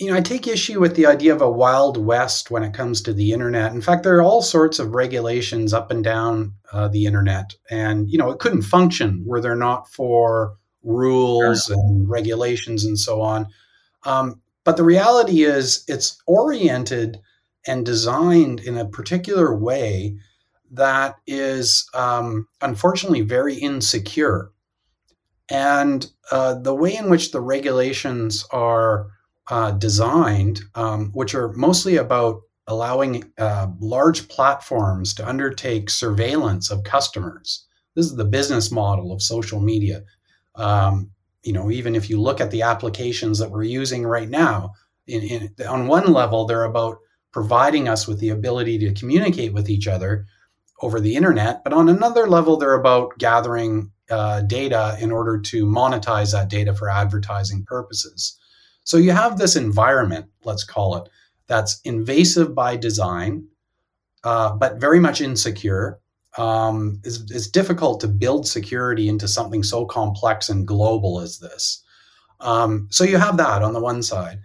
you 0.00 0.08
know, 0.08 0.16
I 0.16 0.20
take 0.20 0.48
issue 0.48 0.80
with 0.80 0.96
the 0.96 1.06
idea 1.06 1.32
of 1.32 1.40
a 1.40 1.48
wild 1.48 1.96
west 1.96 2.50
when 2.50 2.64
it 2.64 2.74
comes 2.74 3.00
to 3.02 3.12
the 3.12 3.30
internet. 3.30 3.70
In 3.70 3.80
fact, 3.80 4.02
there 4.02 4.16
are 4.16 4.22
all 4.22 4.42
sorts 4.42 4.80
of 4.80 4.96
regulations 4.96 5.72
up 5.72 5.92
and 5.92 6.02
down 6.02 6.54
uh, 6.72 6.88
the 6.88 7.06
internet, 7.06 7.54
and 7.70 8.10
you 8.10 8.18
know, 8.18 8.32
it 8.32 8.40
couldn't 8.40 8.62
function 8.62 9.22
were 9.24 9.40
there 9.40 9.54
not 9.54 9.88
for 9.92 10.56
rules 10.82 11.70
and 11.70 12.10
regulations 12.10 12.84
and 12.84 12.98
so 12.98 13.22
on. 13.22 13.46
Um, 14.02 14.42
but 14.64 14.76
the 14.76 14.82
reality 14.82 15.44
is, 15.44 15.84
it's 15.86 16.20
oriented 16.26 17.20
and 17.64 17.86
designed 17.86 18.58
in 18.58 18.76
a 18.76 18.88
particular 18.88 19.54
way 19.54 20.18
that 20.72 21.14
is 21.28 21.88
um, 21.94 22.48
unfortunately 22.60 23.20
very 23.20 23.54
insecure. 23.54 24.50
And 25.50 26.06
uh, 26.30 26.54
the 26.54 26.74
way 26.74 26.94
in 26.94 27.08
which 27.08 27.32
the 27.32 27.40
regulations 27.40 28.44
are 28.50 29.08
uh, 29.48 29.72
designed, 29.72 30.60
um, 30.74 31.10
which 31.12 31.34
are 31.34 31.52
mostly 31.54 31.96
about 31.96 32.42
allowing 32.66 33.24
uh, 33.38 33.68
large 33.80 34.28
platforms 34.28 35.14
to 35.14 35.26
undertake 35.26 35.88
surveillance 35.88 36.70
of 36.70 36.84
customers. 36.84 37.66
This 37.94 38.06
is 38.06 38.16
the 38.16 38.26
business 38.26 38.70
model 38.70 39.10
of 39.10 39.22
social 39.22 39.58
media. 39.58 40.04
Um, 40.54 41.10
you 41.42 41.54
know, 41.54 41.70
even 41.70 41.96
if 41.96 42.10
you 42.10 42.20
look 42.20 42.40
at 42.40 42.50
the 42.50 42.62
applications 42.62 43.38
that 43.38 43.50
we're 43.50 43.62
using 43.62 44.04
right 44.04 44.28
now, 44.28 44.74
in, 45.06 45.22
in, 45.22 45.66
on 45.66 45.86
one 45.86 46.12
level, 46.12 46.44
they're 46.44 46.64
about 46.64 46.98
providing 47.32 47.88
us 47.88 48.06
with 48.06 48.20
the 48.20 48.28
ability 48.28 48.78
to 48.78 48.92
communicate 48.92 49.54
with 49.54 49.70
each 49.70 49.88
other 49.88 50.26
over 50.80 51.00
the 51.00 51.16
internet, 51.16 51.64
but 51.64 51.72
on 51.72 51.88
another 51.88 52.28
level, 52.28 52.56
they're 52.56 52.74
about 52.74 53.18
gathering 53.18 53.90
uh, 54.10 54.40
data 54.42 54.96
in 55.00 55.12
order 55.12 55.38
to 55.38 55.66
monetize 55.66 56.32
that 56.32 56.48
data 56.48 56.74
for 56.74 56.88
advertising 56.88 57.64
purposes. 57.64 58.38
So 58.84 58.96
you 58.96 59.12
have 59.12 59.38
this 59.38 59.56
environment, 59.56 60.26
let's 60.44 60.64
call 60.64 60.96
it, 60.96 61.08
that's 61.46 61.80
invasive 61.84 62.54
by 62.54 62.76
design, 62.76 63.46
uh, 64.24 64.54
but 64.54 64.80
very 64.80 65.00
much 65.00 65.20
insecure. 65.20 65.98
Um, 66.36 67.00
it's, 67.04 67.20
it's, 67.30 67.48
difficult 67.48 68.00
to 68.00 68.08
build 68.08 68.46
security 68.46 69.08
into 69.08 69.26
something 69.26 69.62
so 69.62 69.84
complex 69.84 70.48
and 70.48 70.66
global 70.66 71.20
as 71.20 71.38
this. 71.38 71.82
Um, 72.40 72.86
so 72.90 73.02
you 73.02 73.16
have 73.16 73.36
that 73.38 73.62
on 73.62 73.72
the 73.72 73.80
one 73.80 74.02
side. 74.02 74.38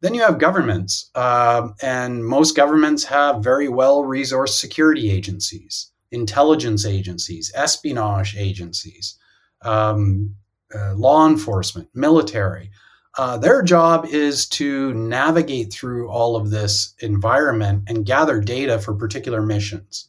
Then 0.00 0.14
you 0.14 0.22
have 0.22 0.38
governments, 0.38 1.10
uh, 1.14 1.68
and 1.82 2.24
most 2.24 2.54
governments 2.54 3.04
have 3.04 3.42
very 3.42 3.68
well 3.68 4.04
resourced 4.04 4.58
security 4.60 5.10
agencies 5.10 5.90
intelligence 6.10 6.86
agencies, 6.86 7.52
espionage 7.54 8.36
agencies, 8.36 9.18
um, 9.62 10.34
uh, 10.74 10.94
law 10.94 11.28
enforcement, 11.28 11.88
military. 11.94 12.70
Uh, 13.16 13.36
their 13.36 13.62
job 13.62 14.06
is 14.06 14.46
to 14.46 14.94
navigate 14.94 15.72
through 15.72 16.08
all 16.08 16.36
of 16.36 16.50
this 16.50 16.94
environment 17.00 17.82
and 17.88 18.06
gather 18.06 18.40
data 18.40 18.78
for 18.78 18.94
particular 18.94 19.42
missions. 19.42 20.08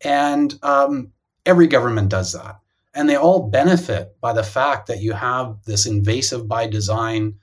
And 0.00 0.58
um, 0.62 1.12
every 1.46 1.66
government 1.66 2.08
does 2.08 2.32
that. 2.32 2.58
And 2.92 3.08
they 3.08 3.16
all 3.16 3.48
benefit 3.48 4.16
by 4.20 4.32
the 4.32 4.42
fact 4.42 4.88
that 4.88 5.00
you 5.00 5.12
have 5.12 5.58
this 5.64 5.86
invasive 5.86 6.48
by 6.48 6.66
design, 6.66 7.36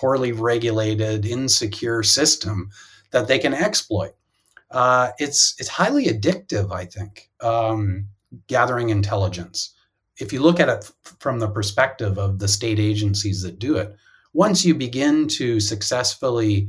poorly 0.00 0.32
regulated, 0.32 1.26
insecure 1.26 2.02
system 2.02 2.70
that 3.10 3.28
they 3.28 3.38
can 3.38 3.52
exploit. 3.52 4.12
Uh, 4.70 5.10
it's 5.18 5.54
it's 5.58 5.68
highly 5.68 6.06
addictive, 6.06 6.72
I 6.72 6.86
think, 6.86 7.28
um, 7.40 8.06
gathering 8.46 8.88
intelligence. 8.88 9.74
If 10.18 10.32
you 10.32 10.40
look 10.40 10.60
at 10.60 10.68
it 10.68 10.90
from 11.18 11.38
the 11.38 11.50
perspective 11.50 12.18
of 12.18 12.38
the 12.38 12.48
state 12.48 12.78
agencies 12.78 13.42
that 13.42 13.58
do 13.58 13.76
it, 13.76 13.94
once 14.32 14.64
you 14.64 14.74
begin 14.74 15.28
to 15.28 15.60
successfully 15.60 16.68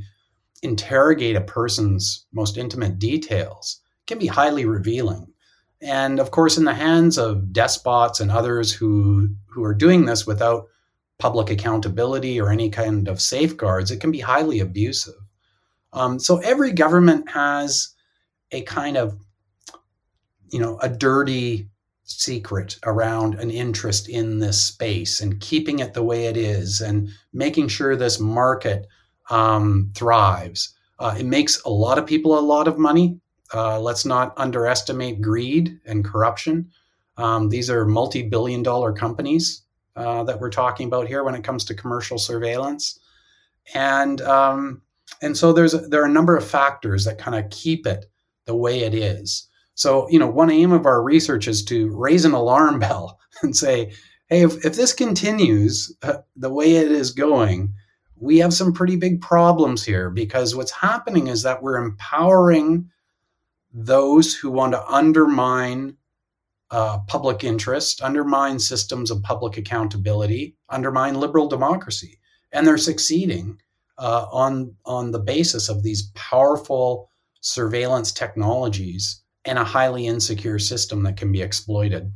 interrogate 0.62 1.36
a 1.36 1.40
person's 1.40 2.26
most 2.32 2.56
intimate 2.58 2.98
details, 2.98 3.80
it 4.02 4.06
can 4.08 4.18
be 4.18 4.26
highly 4.26 4.64
revealing. 4.64 5.26
And 5.80 6.20
of 6.20 6.30
course, 6.30 6.58
in 6.58 6.64
the 6.64 6.74
hands 6.74 7.18
of 7.18 7.52
despots 7.52 8.20
and 8.20 8.30
others 8.30 8.72
who 8.72 9.28
who 9.46 9.64
are 9.64 9.74
doing 9.74 10.04
this 10.04 10.26
without 10.26 10.66
public 11.22 11.50
accountability 11.50 12.40
or 12.40 12.50
any 12.50 12.68
kind 12.68 13.06
of 13.06 13.20
safeguards, 13.20 13.92
it 13.92 14.00
can 14.00 14.10
be 14.10 14.18
highly 14.18 14.58
abusive. 14.58 15.14
Um, 15.92 16.18
so 16.18 16.38
every 16.38 16.72
government 16.72 17.30
has 17.30 17.94
a 18.50 18.62
kind 18.62 18.96
of, 18.96 19.16
you 20.50 20.58
know, 20.58 20.80
a 20.80 20.88
dirty 20.88 21.68
secret 22.02 22.76
around 22.84 23.36
an 23.36 23.52
interest 23.52 24.08
in 24.08 24.40
this 24.40 24.60
space 24.60 25.20
and 25.20 25.40
keeping 25.40 25.78
it 25.78 25.94
the 25.94 26.02
way 26.02 26.24
it 26.24 26.36
is 26.36 26.80
and 26.80 27.08
making 27.32 27.68
sure 27.68 27.94
this 27.94 28.18
market 28.18 28.88
um, 29.30 29.92
thrives. 29.94 30.74
Uh, 30.98 31.14
it 31.16 31.24
makes 31.24 31.62
a 31.62 31.70
lot 31.70 31.98
of 31.98 32.04
people 32.04 32.36
a 32.36 32.40
lot 32.40 32.66
of 32.66 32.78
money. 32.78 33.16
Uh, 33.54 33.78
let's 33.78 34.04
not 34.04 34.34
underestimate 34.36 35.22
greed 35.22 35.78
and 35.86 36.04
corruption. 36.04 36.68
Um, 37.16 37.48
these 37.48 37.70
are 37.70 37.84
multi 37.84 38.22
billion 38.22 38.64
dollar 38.64 38.92
companies 38.92 39.62
uh, 39.96 40.24
that 40.24 40.40
we're 40.40 40.50
talking 40.50 40.86
about 40.86 41.08
here 41.08 41.24
when 41.24 41.34
it 41.34 41.44
comes 41.44 41.64
to 41.64 41.74
commercial 41.74 42.18
surveillance. 42.18 42.98
And, 43.74 44.20
um, 44.22 44.82
and 45.20 45.36
so 45.36 45.52
there's 45.52 45.72
there 45.88 46.02
are 46.02 46.06
a 46.06 46.12
number 46.12 46.36
of 46.36 46.46
factors 46.46 47.04
that 47.04 47.18
kind 47.18 47.36
of 47.36 47.50
keep 47.50 47.86
it 47.86 48.06
the 48.46 48.56
way 48.56 48.80
it 48.80 48.94
is. 48.94 49.48
So, 49.74 50.08
you 50.10 50.18
know, 50.18 50.26
one 50.26 50.50
aim 50.50 50.72
of 50.72 50.86
our 50.86 51.02
research 51.02 51.48
is 51.48 51.64
to 51.66 51.94
raise 51.96 52.24
an 52.24 52.32
alarm 52.32 52.78
bell 52.80 53.18
and 53.42 53.56
say, 53.56 53.92
hey, 54.28 54.42
if, 54.42 54.64
if 54.64 54.74
this 54.74 54.92
continues 54.92 55.94
uh, 56.02 56.18
the 56.36 56.52
way 56.52 56.76
it 56.76 56.90
is 56.90 57.10
going, 57.10 57.72
we 58.16 58.38
have 58.38 58.54
some 58.54 58.72
pretty 58.72 58.96
big 58.96 59.20
problems 59.20 59.84
here 59.84 60.08
because 60.08 60.54
what's 60.54 60.70
happening 60.70 61.26
is 61.26 61.42
that 61.42 61.62
we're 61.62 61.82
empowering 61.82 62.88
those 63.72 64.34
who 64.34 64.50
want 64.50 64.72
to 64.72 64.86
undermine 64.86 65.96
uh, 66.72 66.98
public 67.06 67.44
interest, 67.44 68.02
undermine 68.02 68.58
systems 68.58 69.10
of 69.10 69.22
public 69.22 69.58
accountability, 69.58 70.56
undermine 70.70 71.14
liberal 71.14 71.46
democracy. 71.46 72.18
And 72.50 72.66
they're 72.66 72.78
succeeding 72.78 73.60
uh, 73.98 74.26
on, 74.32 74.74
on 74.86 75.10
the 75.10 75.18
basis 75.18 75.68
of 75.68 75.82
these 75.82 76.10
powerful 76.14 77.10
surveillance 77.42 78.10
technologies 78.10 79.22
and 79.44 79.58
a 79.58 79.64
highly 79.64 80.06
insecure 80.06 80.58
system 80.58 81.02
that 81.02 81.18
can 81.18 81.30
be 81.30 81.42
exploited. 81.42 82.10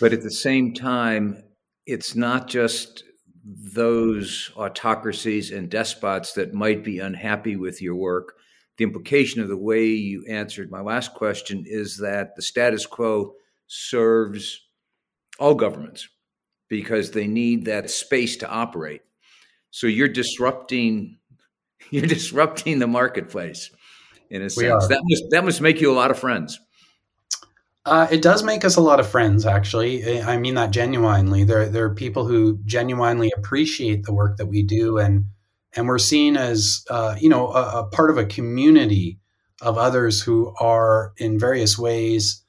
But 0.00 0.12
at 0.12 0.22
the 0.22 0.30
same 0.30 0.72
time, 0.72 1.42
it's 1.84 2.14
not 2.14 2.48
just 2.48 3.02
those 3.44 4.52
autocracies 4.56 5.50
and 5.50 5.68
despots 5.68 6.32
that 6.34 6.54
might 6.54 6.84
be 6.84 7.00
unhappy 7.00 7.56
with 7.56 7.82
your 7.82 7.96
work. 7.96 8.34
The 8.82 8.88
implication 8.88 9.40
of 9.40 9.46
the 9.46 9.56
way 9.56 9.86
you 9.90 10.24
answered 10.28 10.68
my 10.68 10.80
last 10.80 11.14
question 11.14 11.62
is 11.68 11.98
that 11.98 12.34
the 12.34 12.42
status 12.42 12.84
quo 12.84 13.34
serves 13.68 14.60
all 15.38 15.54
governments 15.54 16.08
because 16.66 17.12
they 17.12 17.28
need 17.28 17.66
that 17.66 17.90
space 17.90 18.36
to 18.38 18.50
operate. 18.50 19.02
So 19.70 19.86
you're 19.86 20.08
disrupting 20.08 21.18
you're 21.92 22.06
disrupting 22.06 22.80
the 22.80 22.88
marketplace 22.88 23.70
in 24.30 24.42
a 24.42 24.50
sense. 24.50 24.88
That 24.88 25.00
must 25.04 25.30
that 25.30 25.44
must 25.44 25.60
make 25.60 25.80
you 25.80 25.92
a 25.92 25.94
lot 25.94 26.10
of 26.10 26.18
friends. 26.18 26.58
Uh, 27.86 28.08
it 28.10 28.20
does 28.20 28.42
make 28.42 28.64
us 28.64 28.74
a 28.74 28.80
lot 28.80 28.98
of 28.98 29.08
friends, 29.08 29.46
actually. 29.46 30.20
I 30.20 30.38
mean 30.38 30.56
that 30.56 30.72
genuinely. 30.72 31.44
There, 31.44 31.68
there 31.68 31.84
are 31.84 31.94
people 31.94 32.26
who 32.26 32.58
genuinely 32.64 33.32
appreciate 33.36 34.02
the 34.02 34.12
work 34.12 34.38
that 34.38 34.46
we 34.46 34.64
do, 34.64 34.98
and 34.98 35.26
and 35.74 35.88
we're 35.88 35.98
seen 35.98 36.36
as 36.36 36.84
uh, 36.90 37.16
you 37.18 37.28
know 37.28 37.48
a, 37.48 37.80
a, 37.80 37.86
part 37.86 38.10
of 38.10 38.18
a 38.18 38.24
community 38.24 39.18
of 39.60 39.78
others 39.78 40.20
who 40.22 40.54
are 40.60 41.12
in 41.18 41.38
various 41.38 41.78
ways 41.78 42.42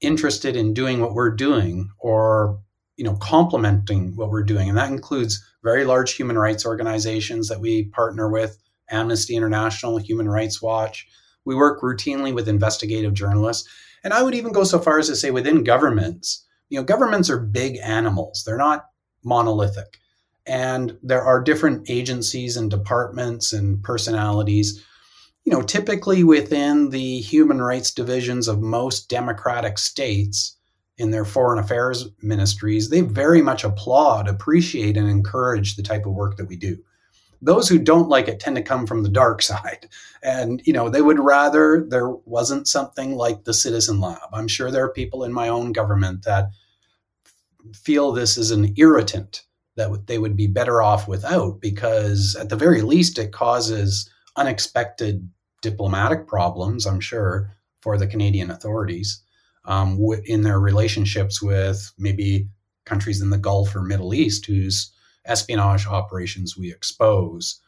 interested 0.00 0.56
in 0.56 0.74
doing 0.74 1.00
what 1.00 1.14
we're 1.14 1.34
doing, 1.34 1.90
or 1.98 2.60
you 2.96 3.04
know 3.04 3.16
complementing 3.16 4.16
what 4.16 4.30
we're 4.30 4.42
doing, 4.42 4.68
and 4.68 4.78
that 4.78 4.90
includes 4.90 5.44
very 5.62 5.84
large 5.84 6.14
human 6.14 6.38
rights 6.38 6.66
organizations 6.66 7.48
that 7.48 7.60
we 7.60 7.84
partner 7.84 8.28
with, 8.28 8.58
Amnesty 8.90 9.36
International, 9.36 9.98
Human 9.98 10.28
Rights 10.28 10.60
Watch. 10.60 11.06
We 11.44 11.54
work 11.54 11.80
routinely 11.80 12.32
with 12.34 12.48
investigative 12.48 13.14
journalists. 13.14 13.68
And 14.04 14.12
I 14.12 14.22
would 14.22 14.34
even 14.34 14.52
go 14.52 14.64
so 14.64 14.78
far 14.78 14.98
as 14.98 15.08
to 15.08 15.16
say 15.16 15.30
within 15.30 15.64
governments, 15.64 16.44
you 16.68 16.78
know, 16.78 16.84
governments 16.84 17.30
are 17.30 17.38
big 17.38 17.78
animals. 17.82 18.42
They're 18.44 18.56
not 18.56 18.86
monolithic. 19.22 19.98
And 20.46 20.98
there 21.02 21.22
are 21.22 21.40
different 21.40 21.88
agencies 21.88 22.56
and 22.56 22.70
departments 22.70 23.52
and 23.52 23.82
personalities. 23.82 24.84
You 25.44 25.52
know, 25.52 25.62
typically 25.62 26.24
within 26.24 26.90
the 26.90 27.20
human 27.20 27.60
rights 27.60 27.90
divisions 27.90 28.48
of 28.48 28.60
most 28.60 29.08
democratic 29.08 29.78
states 29.78 30.56
in 30.98 31.10
their 31.10 31.24
foreign 31.24 31.58
affairs 31.58 32.08
ministries, 32.20 32.90
they 32.90 33.00
very 33.00 33.42
much 33.42 33.64
applaud, 33.64 34.28
appreciate, 34.28 34.96
and 34.96 35.08
encourage 35.08 35.76
the 35.76 35.82
type 35.82 36.06
of 36.06 36.12
work 36.12 36.36
that 36.36 36.46
we 36.46 36.56
do 36.56 36.78
those 37.42 37.68
who 37.68 37.78
don't 37.78 38.08
like 38.08 38.28
it 38.28 38.38
tend 38.38 38.54
to 38.56 38.62
come 38.62 38.86
from 38.86 39.02
the 39.02 39.08
dark 39.08 39.42
side 39.52 39.88
and 40.22 40.62
you 40.64 40.72
know 40.72 40.88
they 40.88 41.02
would 41.02 41.18
rather 41.18 41.84
there 41.88 42.08
wasn't 42.08 42.68
something 42.68 43.16
like 43.16 43.44
the 43.44 43.52
citizen 43.52 44.00
lab 44.00 44.28
i'm 44.32 44.48
sure 44.48 44.70
there 44.70 44.84
are 44.84 44.92
people 44.92 45.24
in 45.24 45.32
my 45.32 45.48
own 45.48 45.72
government 45.72 46.22
that 46.24 46.48
feel 47.74 48.12
this 48.12 48.38
is 48.38 48.50
an 48.50 48.72
irritant 48.76 49.42
that 49.76 50.06
they 50.06 50.18
would 50.18 50.36
be 50.36 50.46
better 50.46 50.82
off 50.82 51.08
without 51.08 51.60
because 51.60 52.36
at 52.38 52.48
the 52.48 52.56
very 52.56 52.82
least 52.82 53.18
it 53.18 53.32
causes 53.32 54.10
unexpected 54.36 55.28
diplomatic 55.62 56.26
problems 56.26 56.86
i'm 56.86 57.00
sure 57.00 57.50
for 57.80 57.96
the 57.96 58.06
canadian 58.06 58.50
authorities 58.50 59.22
um, 59.64 59.98
in 60.24 60.42
their 60.42 60.58
relationships 60.58 61.40
with 61.40 61.92
maybe 61.98 62.48
countries 62.84 63.20
in 63.20 63.30
the 63.30 63.38
gulf 63.38 63.74
or 63.74 63.82
middle 63.82 64.14
east 64.14 64.46
whose 64.46 64.92
espionage 65.24 65.86
operations 65.86 66.56
we 66.56 66.72
expose. 66.72 67.60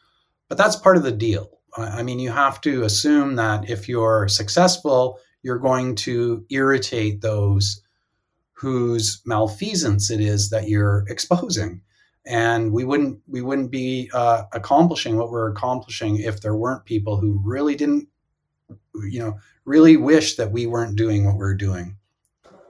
But 0.49 0.57
that's 0.57 0.75
part 0.75 0.97
of 0.97 1.03
the 1.03 1.11
deal. 1.11 1.49
I 1.77 2.03
mean, 2.03 2.19
you 2.19 2.31
have 2.31 2.61
to 2.61 2.83
assume 2.83 3.35
that 3.35 3.69
if 3.69 3.89
you're 3.89 4.27
successful, 4.27 5.19
you're 5.41 5.59
going 5.59 5.95
to 5.95 6.45
irritate 6.49 7.21
those 7.21 7.81
whose 8.53 9.21
malfeasance 9.25 10.09
it 10.09 10.21
is 10.21 10.49
that 10.49 10.69
you're 10.69 11.05
exposing. 11.09 11.81
And 12.27 12.71
we 12.71 12.83
wouldn't 12.83 13.19
we 13.27 13.41
wouldn't 13.41 13.71
be 13.71 14.09
uh, 14.13 14.43
accomplishing 14.51 15.17
what 15.17 15.29
we're 15.29 15.51
accomplishing 15.51 16.17
if 16.17 16.41
there 16.41 16.55
weren't 16.55 16.85
people 16.85 17.17
who 17.17 17.39
really 17.43 17.75
didn't, 17.75 18.07
you 19.09 19.19
know, 19.19 19.37
really 19.65 19.95
wish 19.95 20.35
that 20.37 20.51
we 20.51 20.65
weren't 20.65 20.95
doing 20.95 21.25
what 21.25 21.37
we're 21.37 21.55
doing. 21.55 21.95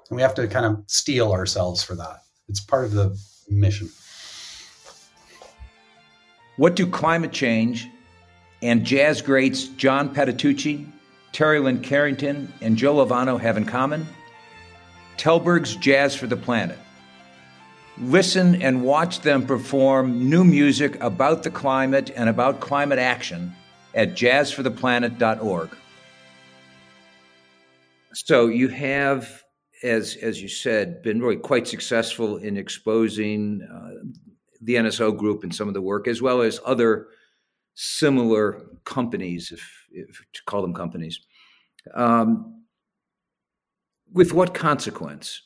And 0.10 0.16
we 0.16 0.22
have 0.22 0.36
to 0.36 0.48
kind 0.48 0.66
of 0.66 0.84
steel 0.88 1.32
ourselves 1.32 1.84
for 1.84 1.96
that. 1.96 2.24
It's 2.50 2.60
part 2.60 2.86
of 2.86 2.92
the 2.92 3.18
mission. 3.50 3.90
What 6.58 6.76
do 6.76 6.88
climate 6.88 7.32
change 7.32 7.88
and 8.62 8.86
jazz 8.86 9.22
greats 9.22 9.66
John 9.70 10.14
Patitucci, 10.14 10.90
Terri 11.34 11.64
Lyne 11.64 11.82
Carrington, 11.82 12.54
and 12.62 12.78
Joe 12.78 12.96
Lovano 12.96 13.40
have 13.40 13.58
in 13.58 13.66
common? 13.66 14.06
Tällberg's 15.18 15.76
Jazz 15.76 16.16
for 16.16 16.28
the 16.28 16.38
Planet. 16.38 16.78
Listen 17.98 18.62
and 18.62 18.84
watch 18.84 19.22
them 19.22 19.46
perform 19.46 20.30
new 20.30 20.44
music 20.44 21.02
about 21.02 21.44
the 21.44 21.50
climate 21.50 22.12
and 22.16 22.28
about 22.28 22.60
climate 22.60 23.00
action 23.00 23.56
at 23.94 24.16
jazzfortheplanet.org. 24.16 25.70
So 28.14 28.48
you 28.48 28.68
have, 28.68 29.44
as 29.84 30.18
as 30.18 30.42
you 30.42 30.50
said, 30.50 31.02
been 31.02 31.22
really 31.22 31.38
quite 31.38 31.68
successful 31.68 32.38
in 32.38 32.58
exposing 32.58 33.62
uh, 33.62 34.06
the 34.62 34.76
NSO 34.76 35.16
group 35.16 35.44
and 35.44 35.56
some 35.56 35.68
of 35.70 35.74
the 35.74 35.82
work, 35.82 36.08
as 36.08 36.22
well 36.22 36.42
as 36.42 36.60
other 36.66 37.08
similar 37.76 38.62
companies, 38.84 39.52
if, 39.52 39.88
if 39.92 40.22
to 40.34 40.44
call 40.46 40.62
them 40.62 40.74
companies. 40.74 41.20
Um, 41.94 42.64
with 44.12 44.34
what 44.34 44.54
consequence? 44.54 45.42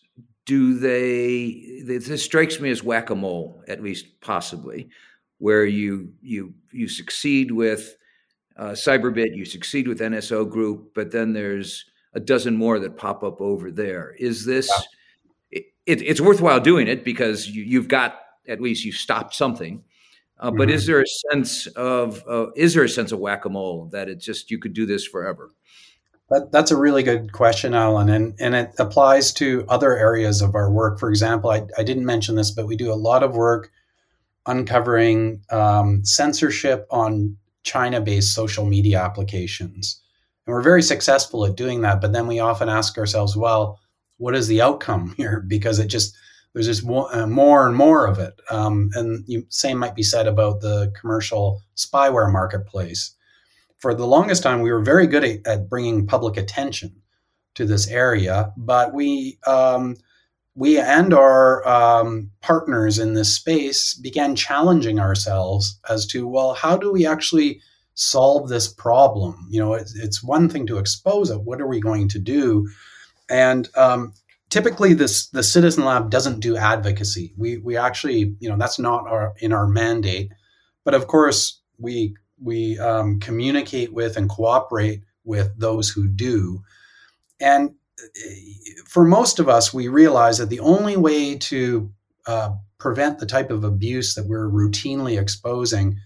Do 0.50 0.80
they? 0.80 1.84
This 1.84 2.24
strikes 2.24 2.60
me 2.60 2.72
as 2.72 2.84
whack 2.84 3.12
a 3.12 3.16
mole, 3.16 3.64
at 3.68 3.84
least 3.84 4.20
possibly, 4.20 4.90
where 5.38 5.64
you 5.64 6.12
you 6.24 6.56
you 6.72 6.88
succeed 6.88 7.52
with 7.52 7.96
uh, 8.58 8.72
Cyberbit, 8.72 9.36
you 9.36 9.46
succeed 9.46 9.88
with 9.88 10.00
NSO 10.00 10.50
Group, 10.50 10.96
but 10.96 11.12
then 11.12 11.34
there's 11.34 11.86
a 12.16 12.20
dozen 12.20 12.56
more 12.56 12.80
that 12.80 12.98
pop 12.98 13.24
up 13.24 13.42
over 13.42 13.70
there. 13.70 14.16
Is 14.18 14.44
this? 14.44 14.68
Yeah. 15.52 15.62
It, 15.86 16.02
it's 16.02 16.20
worthwhile 16.20 16.60
doing 16.60 16.88
it 16.88 17.04
because 17.06 17.48
you, 17.48 17.80
have 17.80 17.88
got 17.88 18.20
at 18.48 18.60
least 18.60 18.84
you 18.84 18.92
stopped 18.92 19.36
something. 19.36 19.84
Uh, 20.40 20.48
mm-hmm. 20.48 20.58
But 20.58 20.72
is 20.72 20.88
there 20.88 21.00
a 21.00 21.32
sense 21.32 21.68
of 21.68 22.24
uh, 22.28 22.48
is 22.56 22.74
there 22.74 22.86
a 22.86 22.90
sense 22.90 23.12
of 23.12 23.20
whack 23.20 23.46
a 23.46 23.50
mole 23.50 23.88
that 23.92 24.10
it's 24.10 24.26
just 24.26 24.50
you 24.50 24.58
could 24.58 24.74
do 24.74 24.88
this 24.88 25.06
forever? 25.06 25.52
That, 26.30 26.52
that's 26.52 26.72
a 26.72 26.78
really 26.78 27.02
good 27.02 27.34
question, 27.34 27.74
Alan, 27.74 28.10
and, 28.10 28.36
and 28.40 28.54
it 28.54 28.72
applies 28.78 29.34
to 29.34 29.66
other 29.68 29.98
areas 29.98 30.42
of 30.42 30.54
our 30.54 30.72
work. 30.72 31.00
For 31.00 31.10
example, 31.10 31.50
I, 31.50 31.64
I 31.78 31.84
didn't 31.84 32.06
mention 32.06 32.36
this, 32.36 32.52
but 32.52 32.68
we 32.68 32.76
do 32.76 32.92
a 32.92 32.96
lot 32.96 33.24
of 33.24 33.36
work 33.36 33.72
uncovering 34.46 35.42
um, 35.50 36.06
censorship 36.06 36.86
on 36.92 37.36
China 37.64 38.00
based 38.00 38.34
social 38.34 38.66
media 38.66 39.02
applications. 39.02 40.02
And 40.46 40.54
we're 40.54 40.62
very 40.62 40.84
successful 40.84 41.46
at 41.46 41.56
doing 41.56 41.82
that. 41.82 42.00
But 42.00 42.14
then 42.14 42.28
we 42.28 42.40
often 42.40 42.70
ask 42.70 42.98
ourselves, 42.98 43.36
well, 43.36 43.80
what 44.18 44.36
is 44.36 44.48
the 44.48 44.62
outcome 44.62 45.14
here? 45.18 45.44
Because 45.48 45.80
it 45.80 45.88
just, 45.88 46.16
there's 46.54 46.68
just 46.68 46.86
more, 46.86 47.14
uh, 47.14 47.24
and 47.24 47.76
more 47.76 48.06
of 48.06 48.20
it. 48.20 48.40
Um, 48.52 48.92
and 48.94 49.26
same 49.50 49.80
might 49.80 49.96
be 49.96 50.04
said 50.04 50.28
about 50.28 50.62
the 50.62 50.94
commercial 51.00 51.64
spyware 51.76 52.32
marketplace 52.32 53.16
for 53.80 53.94
the 53.94 54.06
longest 54.06 54.44
time, 54.44 54.62
we 54.62 54.72
were 54.72 54.84
very 54.84 55.08
good 55.08 55.24
at, 55.24 55.48
at 55.48 55.70
bringing 55.70 56.06
public 56.06 56.38
attention 56.38 57.02
to 57.56 57.66
this 57.66 57.88
area, 57.88 58.54
but 58.58 58.94
we 58.94 59.40
um, 59.48 59.96
we 60.56 60.80
and 60.80 61.14
our 61.14 61.68
um, 61.68 62.32
partners 62.42 63.00
in 63.00 63.14
this 63.14 63.34
space 63.34 63.94
began 63.94 64.36
challenging 64.36 65.00
ourselves 65.00 65.80
as 65.90 66.06
to 66.08 66.28
well, 66.28 66.54
how 66.54 66.76
do 66.78 66.92
we 66.92 67.08
actually 67.08 67.62
solve 67.94 68.50
this 68.50 68.68
problem? 68.68 69.48
You 69.50 69.62
know, 69.62 69.74
it's, 69.74 69.96
it's 69.96 70.24
one 70.24 70.50
thing 70.50 70.68
to 70.68 70.78
expose 70.78 71.30
it. 71.30 71.42
What 71.42 71.62
are 71.62 71.68
we 71.68 71.80
going 71.80 72.10
to 72.10 72.20
do? 72.20 72.70
And 73.30 73.70
um, 73.76 74.14
typically, 74.50 74.94
this 74.94 75.30
the 75.30 75.44
Citizen 75.44 75.86
Lab 75.86 76.10
doesn't 76.10 76.42
do 76.42 76.58
advocacy. 76.58 77.34
We 77.38 77.58
we 77.58 77.78
actually, 77.78 78.36
you 78.40 78.50
know, 78.50 78.58
that's 78.58 78.80
not 78.80 79.08
our 79.08 79.34
in 79.40 79.54
our 79.54 79.68
mandate. 79.68 80.32
But 80.84 80.94
of 80.94 81.08
course, 81.08 81.62
we 81.78 82.16
we 82.42 82.80
um, 82.80 83.20
communicate 83.20 83.94
with 83.94 84.18
and 84.18 84.30
cooperate 84.30 85.04
with 85.24 85.58
those 85.58 85.90
who 85.90 86.08
do. 86.08 86.62
And 87.40 87.72
uh, 88.02 88.30
for 88.88 89.04
most 89.04 89.40
of 89.40 89.50
us, 89.50 89.74
we 89.74 89.88
realize 89.88 90.38
that 90.38 90.50
the 90.50 90.60
only 90.60 90.98
way 90.98 91.38
to 91.38 91.92
uh, 92.26 92.52
prevent 92.78 93.20
the 93.20 93.26
type 93.26 93.52
of 93.52 93.64
abuse 93.64 94.16
that 94.16 94.26
we're 94.26 94.50
routinely 94.50 95.20
exposing 95.20 96.00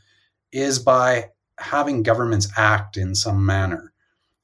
is 0.51 0.79
by 0.79 1.29
having 1.59 2.03
governments 2.03 2.47
act 2.57 2.97
in 2.97 3.15
some 3.15 3.45
manner. 3.45 3.93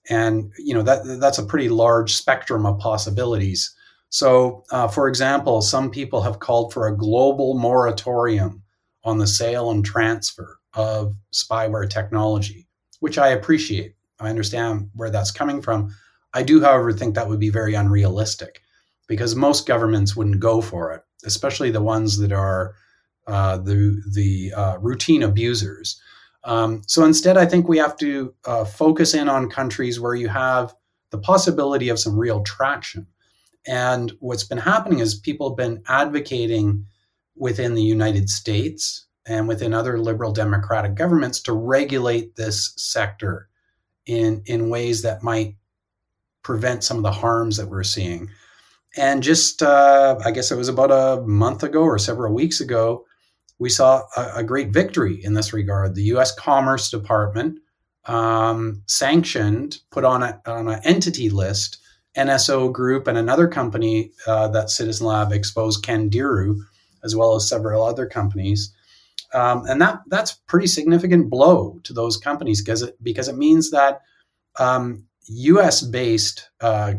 And 0.09 0.51
you 0.57 0.73
know 0.73 0.81
that 0.83 1.19
that's 1.19 1.37
a 1.37 1.45
pretty 1.45 1.69
large 1.69 2.15
spectrum 2.15 2.65
of 2.65 2.79
possibilities. 2.79 3.75
So, 4.09 4.63
uh, 4.71 4.87
for 4.87 5.07
example, 5.07 5.61
some 5.61 5.91
people 5.91 6.23
have 6.23 6.39
called 6.39 6.73
for 6.73 6.87
a 6.87 6.97
global 6.97 7.55
moratorium 7.59 8.63
on 9.03 9.19
the 9.19 9.27
sale 9.27 9.69
and 9.69 9.85
transfer 9.85 10.58
of 10.73 11.15
spyware 11.33 11.89
technology, 11.89 12.67
which 12.99 13.17
I 13.17 13.29
appreciate. 13.29 13.95
I 14.19 14.29
understand 14.29 14.89
where 14.93 15.09
that's 15.09 15.31
coming 15.31 15.61
from. 15.61 15.95
I 16.33 16.43
do, 16.43 16.61
however, 16.61 16.91
think 16.91 17.15
that 17.15 17.27
would 17.27 17.39
be 17.39 17.49
very 17.49 17.73
unrealistic 17.73 18.61
because 19.07 19.35
most 19.35 19.67
governments 19.67 20.15
wouldn't 20.15 20.39
go 20.39 20.61
for 20.61 20.93
it, 20.93 21.01
especially 21.25 21.71
the 21.71 21.81
ones 21.81 22.17
that 22.19 22.31
are 22.31 22.75
uh, 23.27 23.57
the 23.57 24.01
the 24.13 24.53
uh, 24.53 24.77
routine 24.79 25.23
abusers. 25.23 26.01
Um, 26.43 26.81
so 26.87 27.03
instead, 27.03 27.37
I 27.37 27.45
think 27.45 27.67
we 27.67 27.77
have 27.77 27.97
to 27.97 28.33
uh, 28.45 28.65
focus 28.65 29.13
in 29.13 29.27
on 29.27 29.49
countries 29.49 29.99
where 29.99 30.15
you 30.15 30.29
have 30.29 30.73
the 31.11 31.17
possibility 31.17 31.89
of 31.89 31.99
some 31.99 32.17
real 32.17 32.43
traction. 32.43 33.07
And 33.67 34.13
what's 34.19 34.45
been 34.45 34.57
happening 34.59 34.99
is 34.99 35.15
people 35.15 35.49
have 35.49 35.57
been 35.57 35.83
advocating 35.87 36.85
within 37.35 37.73
the 37.75 37.83
United 37.83 38.29
States 38.29 39.05
and 39.29 39.47
within 39.47 39.73
other 39.73 39.99
liberal 39.99 40.33
democratic 40.33 40.95
governments 40.95 41.39
to 41.41 41.53
regulate 41.53 42.35
this 42.35 42.73
sector 42.75 43.47
in 44.05 44.41
in 44.45 44.69
ways 44.69 45.03
that 45.03 45.23
might 45.23 45.55
prevent 46.43 46.83
some 46.83 46.97
of 46.97 47.03
the 47.03 47.11
harms 47.11 47.57
that 47.57 47.69
we're 47.69 47.83
seeing. 47.83 48.29
And 48.97 49.21
just, 49.21 49.61
uh, 49.61 50.17
I 50.25 50.31
guess 50.31 50.51
it 50.51 50.55
was 50.55 50.67
about 50.67 50.91
a 50.91 51.21
month 51.21 51.63
ago 51.63 51.81
or 51.81 51.99
several 51.99 52.33
weeks 52.33 52.59
ago, 52.59 53.05
we 53.59 53.69
saw 53.69 54.01
a, 54.17 54.37
a 54.37 54.43
great 54.43 54.71
victory 54.71 55.23
in 55.23 55.35
this 55.35 55.53
regard. 55.53 55.93
The 55.93 56.03
U.S. 56.03 56.33
Commerce 56.33 56.89
Department 56.89 57.59
um, 58.05 58.81
sanctioned, 58.87 59.79
put 59.91 60.05
on 60.05 60.23
a, 60.23 60.41
on 60.47 60.69
an 60.69 60.79
entity 60.83 61.29
list, 61.29 61.77
NSO 62.17 62.73
Group 62.73 63.05
and 63.05 63.17
another 63.17 63.47
company 63.47 64.11
uh, 64.25 64.47
that 64.47 64.71
Citizen 64.71 65.05
Lab 65.05 65.31
exposed, 65.31 65.85
Candiru, 65.85 66.57
as 67.03 67.15
well 67.15 67.35
as 67.35 67.47
several 67.47 67.85
other 67.85 68.07
companies 68.07 68.73
um, 69.33 69.65
and 69.67 69.81
that 69.81 70.01
that's 70.07 70.33
pretty 70.47 70.67
significant 70.67 71.29
blow 71.29 71.79
to 71.83 71.93
those 71.93 72.17
companies 72.17 72.61
because 72.61 72.81
it 72.81 72.95
because 73.01 73.27
it 73.27 73.37
means 73.37 73.71
that 73.71 74.01
um, 74.59 75.05
U.S. 75.27 75.81
based 75.81 76.49
uh, 76.61 76.93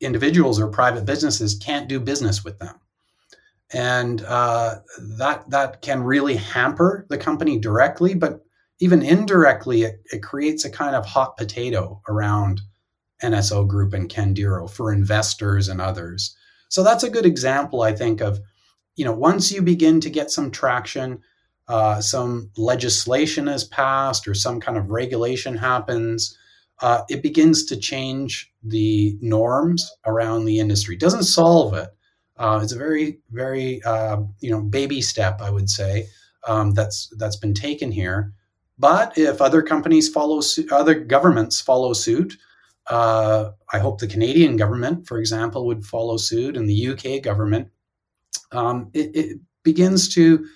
individuals 0.00 0.60
or 0.60 0.68
private 0.68 1.04
businesses 1.04 1.54
can't 1.54 1.88
do 1.88 2.00
business 2.00 2.44
with 2.44 2.58
them, 2.58 2.78
and 3.72 4.22
uh, 4.22 4.76
that 5.18 5.48
that 5.50 5.80
can 5.80 6.02
really 6.02 6.36
hamper 6.36 7.06
the 7.08 7.18
company 7.18 7.58
directly, 7.58 8.14
but 8.14 8.40
even 8.80 9.02
indirectly, 9.02 9.82
it, 9.82 10.02
it 10.12 10.22
creates 10.22 10.64
a 10.64 10.70
kind 10.70 10.94
of 10.94 11.04
hot 11.04 11.36
potato 11.36 12.00
around 12.08 12.60
NSO 13.22 13.66
Group 13.66 13.92
and 13.92 14.08
Candiru 14.08 14.70
for 14.70 14.92
investors 14.92 15.68
and 15.68 15.80
others. 15.80 16.36
So 16.68 16.84
that's 16.84 17.02
a 17.02 17.10
good 17.10 17.26
example, 17.26 17.82
I 17.82 17.92
think, 17.94 18.20
of 18.20 18.38
you 18.96 19.04
know 19.04 19.12
once 19.12 19.50
you 19.50 19.62
begin 19.62 20.00
to 20.02 20.10
get 20.10 20.30
some 20.30 20.50
traction 20.50 21.22
uh, 21.68 22.00
some 22.00 22.50
legislation 22.56 23.46
is 23.46 23.64
passed 23.64 24.26
or 24.26 24.34
some 24.34 24.60
kind 24.60 24.78
of 24.78 24.90
regulation 24.90 25.56
happens, 25.56 26.36
uh, 26.80 27.02
it 27.08 27.22
begins 27.22 27.64
to 27.66 27.76
change 27.76 28.52
the 28.62 29.16
norms 29.20 29.90
around 30.06 30.44
the 30.44 30.58
industry. 30.58 30.94
It 30.94 31.00
doesn't 31.00 31.24
solve 31.24 31.74
it. 31.74 31.90
Uh, 32.38 32.60
it's 32.62 32.72
a 32.72 32.78
very, 32.78 33.18
very 33.30 33.82
uh, 33.82 34.18
you 34.40 34.50
know 34.50 34.62
baby 34.62 35.02
step, 35.02 35.40
I 35.42 35.50
would 35.50 35.68
say, 35.68 36.06
um, 36.46 36.72
that's 36.72 37.12
that's 37.18 37.36
been 37.36 37.54
taken 37.54 37.90
here. 37.90 38.32
But 38.78 39.18
if 39.18 39.42
other 39.42 39.60
companies 39.60 40.08
follow 40.08 40.40
suit, 40.40 40.70
other 40.70 40.94
governments 40.94 41.60
follow 41.60 41.92
suit, 41.94 42.36
uh, 42.86 43.50
I 43.72 43.78
hope 43.80 43.98
the 43.98 44.06
Canadian 44.06 44.56
government, 44.56 45.08
for 45.08 45.18
example, 45.18 45.66
would 45.66 45.84
follow 45.84 46.16
suit, 46.16 46.56
and 46.56 46.68
the 46.68 46.88
UK 46.88 47.22
government. 47.22 47.68
Um, 48.52 48.90
it, 48.94 49.16
it 49.16 49.38
begins 49.64 50.14
to 50.14 50.46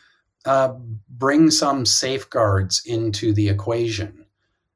uh, 0.44 0.74
bring 1.08 1.50
some 1.50 1.86
safeguards 1.86 2.82
into 2.84 3.32
the 3.32 3.48
equation 3.48 4.26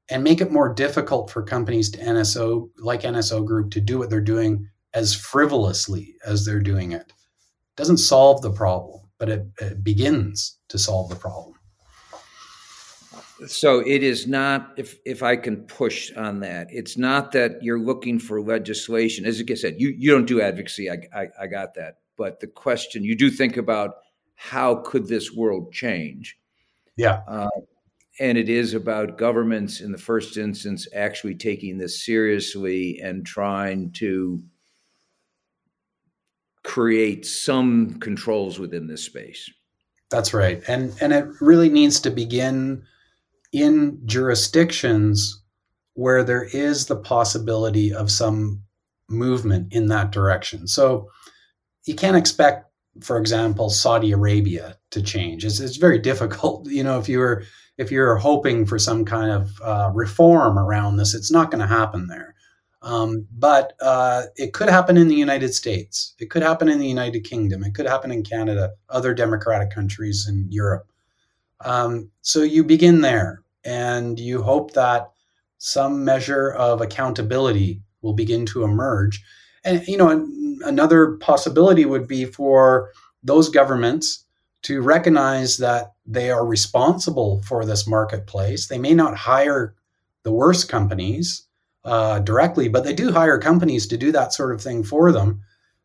and 0.09 0.23
make 0.23 0.41
it 0.41 0.53
more 0.53 0.73
difficult 0.73 1.31
for 1.31 1.43
companies 1.43 1.91
to 1.91 1.99
NSO 1.99 2.71
like 2.79 3.03
NSO 3.03 3.45
Group 3.45 3.71
to 3.73 3.81
do 3.81 3.99
what 3.99 4.11
they're 4.11 4.21
doing 4.21 4.69
as 4.95 5.15
frivolously 5.15 6.15
as 6.25 6.45
they're 6.45 6.61
doing 6.61 6.93
it. 6.93 7.13
Doesn't 7.77 7.99
solve 7.99 8.41
the 8.43 8.51
problem, 8.51 9.01
but 9.19 9.29
it, 9.29 9.47
it 9.61 9.85
begins 9.85 10.59
to 10.69 10.79
solve 10.79 11.11
the 11.11 11.17
problem. 11.17 11.55
So 13.47 13.81
it 13.81 14.03
is 14.03 14.27
not, 14.27 14.73
if 14.79 14.97
if 15.05 15.23
I 15.23 15.37
can 15.37 15.59
push 15.67 16.11
on 16.17 16.41
that, 16.41 16.69
it's 16.71 16.97
not 16.97 17.33
that 17.33 17.63
you're 17.63 17.79
looking 17.79 18.19
for 18.19 18.41
legislation. 18.41 19.27
As 19.27 19.43
I 19.47 19.55
said, 19.55 19.75
you 19.79 19.89
you 19.91 20.11
don't 20.11 20.25
do 20.25 20.41
advocacy. 20.41 20.91
I, 20.91 21.01
I, 21.15 21.29
I 21.43 21.47
got 21.47 21.75
that, 21.75 21.99
but 22.17 22.41
the 22.41 22.47
question 22.47 23.05
you 23.05 23.15
do 23.15 23.29
think 23.29 23.59
about 23.59 23.97
how 24.37 24.77
could 24.77 25.09
this 25.09 25.33
world 25.33 25.73
change? 25.73 26.39
Yeah. 26.97 27.23
Uh, 27.27 27.49
and 28.19 28.39
it 28.39 28.49
is 28.49 28.73
about 28.73 29.19
governments 29.19 29.81
in 29.81 29.93
the 29.93 29.99
first 29.99 30.37
instance 30.37 30.87
actually 30.95 31.35
taking 31.35 31.77
this 31.79 32.05
seriously 32.05 33.01
and 33.03 33.27
trying 33.27 33.93
to 33.93 34.43
create 36.65 37.27
some 37.27 37.99
controls 38.01 38.59
within 38.59 38.87
this 38.87 39.05
space. 39.05 39.51
That's 40.11 40.33
right. 40.33 40.63
And 40.69 40.95
and 41.01 41.13
it 41.13 41.27
really 41.41 41.69
needs 41.69 42.01
to 42.01 42.11
begin 42.11 42.85
in 43.53 44.01
jurisdictions 44.07 45.43
where 45.95 46.23
there 46.23 46.45
is 46.45 46.87
the 46.87 46.97
possibility 46.97 47.93
of 47.93 48.11
some 48.11 48.63
movement 49.09 49.73
in 49.73 49.87
that 49.89 50.11
direction. 50.11 50.67
So 50.67 51.11
you 51.85 51.95
can't 51.95 52.17
expect 52.17 52.66
for 53.03 53.19
example, 53.19 53.71
Saudi 53.71 54.13
Arabia 54.13 54.77
to 54.91 55.03
change. 55.03 55.45
It's, 55.45 55.61
it's 55.61 55.77
very 55.77 55.99
difficult. 56.11 56.69
You 56.69 56.83
know, 56.83 56.99
if 56.99 57.09
you're 57.09 57.43
if 57.79 57.91
you're 57.91 58.17
hoping 58.17 58.65
for 58.65 58.79
some 58.79 59.05
kind 59.05 59.31
of 59.31 59.61
uh, 59.63 59.91
reform 59.95 60.59
around 60.59 60.97
this, 60.97 61.15
it's 61.15 61.31
not 61.31 61.51
going 61.51 61.61
to 61.61 61.67
happen 61.67 62.07
there. 62.09 62.35
Um, 62.83 63.27
but 63.37 63.73
uh, 63.81 64.25
it 64.37 64.53
could 64.53 64.69
happen 64.69 64.97
in 64.97 65.09
the 65.09 65.15
United 65.15 65.53
States. 65.55 66.15
It 66.19 66.31
could 66.31 66.43
happen 66.43 66.69
in 66.69 66.79
the 66.79 66.89
United 66.89 67.25
Kingdom. 67.25 67.65
It 67.65 67.75
could 67.75 67.87
happen 67.87 68.13
in 68.13 68.23
Canada, 68.23 68.71
other 68.89 69.13
democratic 69.13 69.71
countries 69.71 70.27
in 70.29 70.47
Europe. 70.51 70.91
Um, 71.65 72.11
so 72.23 72.43
you 72.43 72.65
begin 72.65 73.01
there 73.01 73.43
and 73.65 74.21
you 74.21 74.43
hope 74.43 74.73
that 74.75 75.11
some 75.59 76.05
measure 76.05 76.53
of 76.53 76.81
accountability 76.81 77.83
will 78.03 78.15
begin 78.15 78.47
to 78.47 78.63
emerge. 78.63 79.23
And, 79.67 79.87
you 79.87 79.99
know, 79.99 80.27
another 80.65 81.17
possibility 81.17 81.85
would 81.85 82.07
be 82.07 82.25
for 82.25 82.93
those 83.23 83.49
governments 83.49 84.25
to 84.63 84.81
recognize 84.81 85.59
that 85.59 85.93
they 86.07 86.31
are 86.31 86.47
responsible 86.47 87.43
for 87.43 87.65
this 87.65 87.87
marketplace. 87.87 88.69
They 88.69 88.79
may 88.79 88.95
not 88.95 89.17
hire 89.17 89.75
the 90.23 90.33
worst 90.33 90.69
companies 90.69 91.45
uh, 91.85 92.21
directly, 92.21 92.69
but 92.69 92.85
they 92.85 92.95
do 92.95 93.13
hire 93.13 93.39
companies 93.39 93.87
to 93.89 93.97
do 93.97 94.11
that 94.13 94.33
sort 94.33 94.55
of 94.55 94.63
thing 94.63 94.83
for 94.83 95.13
them. 95.13 95.43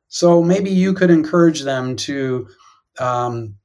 So 0.07 0.41
maybe 0.41 0.69
you 0.69 0.93
could 0.93 1.11
encourage 1.11 1.61
them 1.61 1.95
to 1.97 2.47
um, 2.99 3.55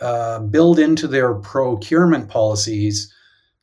uh, 0.00 0.40
build 0.40 0.78
into 0.78 1.08
their 1.08 1.34
procurement 1.34 2.28
policies 2.28 3.12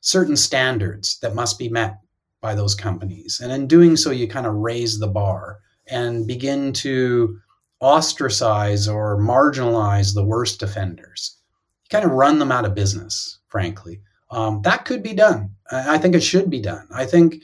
certain 0.01 0.35
standards 0.35 1.19
that 1.19 1.35
must 1.35 1.57
be 1.57 1.69
met 1.69 1.99
by 2.41 2.53
those 2.53 2.75
companies. 2.75 3.39
And 3.41 3.51
in 3.51 3.67
doing 3.67 3.95
so, 3.95 4.11
you 4.11 4.27
kind 4.27 4.45
of 4.45 4.55
raise 4.55 4.99
the 4.99 5.07
bar 5.07 5.59
and 5.87 6.27
begin 6.27 6.73
to 6.73 7.39
ostracize 7.81 8.87
or 8.87 9.19
marginalize 9.19 10.13
the 10.13 10.23
worst 10.23 10.63
offenders. 10.63 11.37
You 11.83 11.89
kind 11.89 12.05
of 12.05 12.11
run 12.11 12.39
them 12.39 12.51
out 12.51 12.65
of 12.65 12.75
business, 12.75 13.39
frankly. 13.49 14.01
Um, 14.31 14.61
that 14.63 14.85
could 14.85 15.03
be 15.03 15.13
done. 15.13 15.51
I 15.71 15.97
think 15.97 16.15
it 16.15 16.23
should 16.23 16.49
be 16.49 16.61
done. 16.61 16.87
I 16.91 17.05
think 17.05 17.43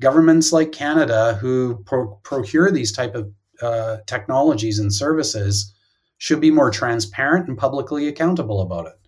governments 0.00 0.52
like 0.52 0.72
Canada 0.72 1.34
who 1.40 1.82
pro- 1.84 2.14
procure 2.22 2.70
these 2.70 2.92
type 2.92 3.14
of 3.14 3.32
uh, 3.60 3.98
technologies 4.06 4.78
and 4.78 4.92
services 4.92 5.74
should 6.18 6.40
be 6.40 6.50
more 6.50 6.70
transparent 6.70 7.48
and 7.48 7.58
publicly 7.58 8.08
accountable 8.08 8.62
about 8.62 8.86
it. 8.86 8.98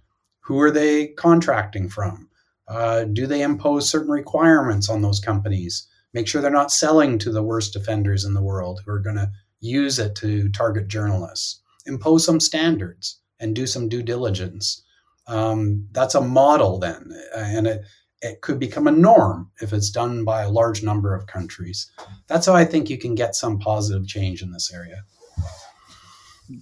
Who 0.41 0.61
are 0.61 0.71
they 0.71 1.09
contracting 1.09 1.89
from? 1.89 2.29
Uh, 2.69 3.05
do 3.05 3.27
they 3.27 3.43
impose 3.43 3.89
certain 3.89 4.11
requirements 4.11 4.89
on 4.89 5.03
those 5.03 5.21
companies? 5.21 5.87
Make 6.15 6.29
sure 6.29 6.43
they're 6.43 6.51
not 6.51 6.73
selling 6.73 7.19
to 7.19 7.31
the 7.31 7.43
worst 7.43 7.77
offenders 7.77 8.25
in 8.25 8.35
the 8.35 8.43
world 8.43 8.81
who 8.85 8.93
are 8.93 9.01
going 9.01 9.17
to 9.17 9.31
use 9.61 9.99
it 9.99 10.15
to 10.17 10.49
target 10.51 10.89
journalists. 10.89 11.61
Impose 11.87 12.25
some 12.25 12.41
standards 12.41 13.21
and 13.41 13.55
do 13.55 13.67
some 13.67 13.89
due 13.89 14.03
diligence. 14.03 14.83
Um, 15.27 15.89
that's 15.93 16.15
a 16.15 16.21
model 16.21 16.79
then, 16.79 17.13
and 17.35 17.67
it, 17.67 17.83
it 18.21 18.41
could 18.41 18.59
become 18.59 18.87
a 18.87 18.93
norm 18.93 19.51
if 19.61 19.73
it's 19.73 19.91
done 19.91 20.25
by 20.25 20.43
a 20.43 20.51
large 20.51 20.83
number 20.83 21.15
of 21.15 21.27
countries. 21.27 21.91
That's 22.27 22.47
how 22.47 22.55
I 22.55 22.65
think 22.65 22.91
you 22.91 22.99
can 22.99 23.15
get 23.15 23.35
some 23.35 23.59
positive 23.59 24.07
change 24.07 24.43
in 24.43 24.53
this 24.53 24.73
area 24.73 25.05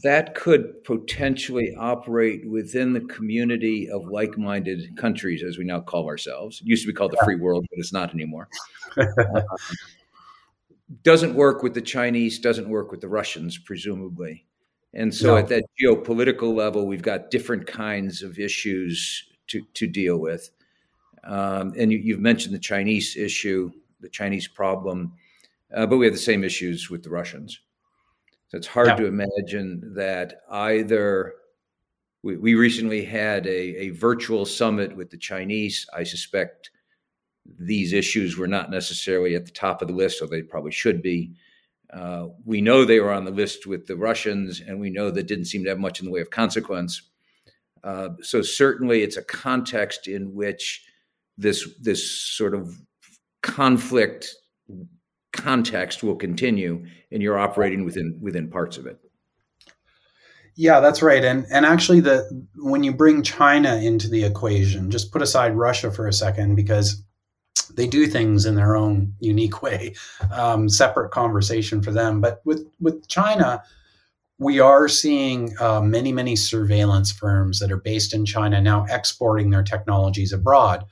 that 0.03 0.35
could 0.35 0.85
potentially 0.85 1.75
operate 1.77 2.49
within 2.49 2.93
the 2.93 3.01
community 3.01 3.89
of 3.91 4.07
like-minded 4.07 4.97
countries, 4.97 5.43
as 5.43 5.59
we 5.59 5.65
now 5.65 5.81
call 5.81 6.07
ourselves. 6.07 6.61
It 6.61 6.69
used 6.69 6.83
to 6.83 6.89
be 6.89 6.93
called 6.93 7.13
the 7.13 7.21
free 7.25 7.37
world, 7.37 7.67
but 7.71 7.79
it's 7.79 7.93
not 7.93 8.15
anymore. 8.15 8.49
uh, 8.97 9.43
doesn't 11.03 11.35
work 11.35 11.63
with 11.63 11.75
the 11.75 11.81
Chinese, 11.81 12.39
doesn't 12.39 12.69
work 12.69 12.91
with 12.91 13.01
the 13.01 13.09
Russians, 13.09 13.59
presumably. 13.59 14.47
And 14.93 15.15
so, 15.15 15.29
no. 15.29 15.37
at 15.37 15.49
that 15.49 15.65
geopolitical 15.81 16.55
level, 16.55 16.87
we've 16.87 17.03
got 17.03 17.31
different 17.31 17.67
kinds 17.67 18.23
of 18.23 18.39
issues 18.39 19.25
to, 19.49 19.65
to 19.75 19.87
deal 19.87 20.19
with. 20.19 20.51
Um, 21.25 21.75
and 21.77 21.93
you, 21.93 22.15
have 22.15 22.21
mentioned 22.21 22.55
the 22.55 22.61
Chinese 22.61 23.17
issue, 23.17 23.71
the 24.01 24.09
Chinese 24.09 24.49
problem, 24.49 25.13
uh, 25.75 25.87
but 25.87 25.99
we 25.99 26.07
have 26.07 26.15
the 26.15 26.21
same 26.21 26.43
issues 26.43 26.91
with 26.91 27.03
the 27.03 27.11
Russians. 27.11 27.61
So 28.51 28.59
it's 28.59 28.67
hard 28.67 28.89
yeah. 28.89 28.97
to 28.97 29.07
imagine 29.07 29.95
that 29.95 30.43
either. 30.51 31.35
We, 32.23 32.37
we 32.37 32.55
recently 32.55 33.05
had 33.05 33.47
a, 33.47 33.51
a 33.51 33.91
virtual 33.91 34.45
summit 34.45 34.97
with 34.97 35.11
the 35.11 35.17
Chinese. 35.17 35.87
I 35.97 36.03
suspect 36.03 36.71
these 37.59 37.93
issues 37.93 38.37
were 38.37 38.49
not 38.49 38.71
necessarily 38.71 39.35
at 39.35 39.47
the 39.47 39.53
top 39.53 39.83
of 39.83 39.89
the 39.89 39.95
list, 39.95 40.19
so 40.19 40.27
they 40.27 40.43
probably 40.43 40.73
should 40.73 41.01
be. 41.01 41.33
Uh, 41.93 42.29
we 42.45 42.61
know 42.61 42.85
they 42.85 43.01
were 43.01 43.13
on 43.13 43.25
the 43.25 43.31
list 43.31 43.67
with 43.67 43.87
the 43.87 43.97
Russians, 43.97 44.61
and 44.61 44.81
we 44.81 44.91
know 44.91 45.11
that 45.11 45.27
didn't 45.27 45.47
seem 45.47 45.65
to 45.65 45.71
have 45.71 45.79
much 45.79 46.01
in 46.01 46.07
the 46.07 46.13
way 46.13 46.21
of 46.21 46.31
consequence. 46.31 47.03
Uh, 47.83 48.11
so 48.21 48.43
certainly, 48.43 49.03
it's 49.03 49.17
a 49.17 49.23
context 49.23 50.07
in 50.07 50.35
which 50.35 50.85
this 51.39 51.69
this 51.81 52.11
sort 52.11 52.55
of 52.55 52.81
conflict 53.43 54.35
context 55.41 56.03
will 56.03 56.17
continue 56.17 56.85
and 57.11 57.23
you're 57.23 57.39
operating 57.39 57.85
within 57.85 58.19
within 58.21 58.49
parts 58.49 58.77
of 58.77 58.87
it. 58.87 58.99
Yeah 60.57 60.81
that's 60.81 61.03
right. 61.03 61.25
And 61.25 61.47
and 61.51 61.65
actually 61.65 62.01
the 62.01 62.47
when 62.57 62.85
you 62.85 62.93
bring 62.93 63.23
china 63.23 63.77
into 63.77 64.09
the 64.09 64.25
equation 64.25 64.91
just 64.91 65.13
put 65.13 65.23
aside 65.23 65.57
russia 65.57 65.91
for 65.91 66.07
a 66.07 66.13
second 66.13 66.55
because 66.55 67.03
they 67.75 67.87
do 67.87 68.07
things 68.07 68.47
in 68.47 68.55
their 68.55 68.77
own 68.77 69.15
unique 69.21 69.63
way 69.67 69.95
um, 70.33 70.69
separate 70.69 71.11
conversation 71.11 71.83
for 71.83 71.93
them. 71.93 72.21
But 72.21 72.41
with 72.45 72.67
with 72.81 73.09
china 73.09 73.63
we 74.39 74.59
are 74.59 74.89
seeing 74.89 75.55
uh, 75.61 75.81
many 75.81 76.13
many 76.13 76.37
surveillance 76.37 77.13
firms 77.13 77.59
that 77.61 77.73
are 77.73 77.77
based 77.77 78.13
in 78.13 78.27
china 78.27 78.61
now 78.61 78.87
exporting 78.91 79.51
their 79.51 79.63
technologies 79.63 80.33
abroad. 80.33 80.85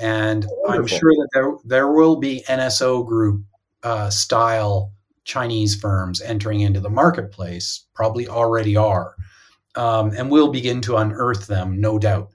And 0.00 0.46
Wonderful. 0.48 0.80
i'm 0.80 0.86
sure 0.86 1.12
that 1.12 1.28
there, 1.32 1.52
there 1.64 1.92
will 1.92 2.16
be 2.16 2.44
nso 2.48 3.06
group 3.06 3.42
uh, 3.82 4.10
style 4.10 4.92
Chinese 5.24 5.76
firms 5.76 6.20
entering 6.22 6.60
into 6.60 6.80
the 6.80 6.90
marketplace 6.90 7.86
probably 7.94 8.26
already 8.26 8.76
are. 8.76 9.14
Um, 9.74 10.10
and 10.16 10.30
we'll 10.30 10.50
begin 10.50 10.80
to 10.82 10.96
unearth 10.96 11.46
them, 11.46 11.80
no 11.80 11.98
doubt. 11.98 12.30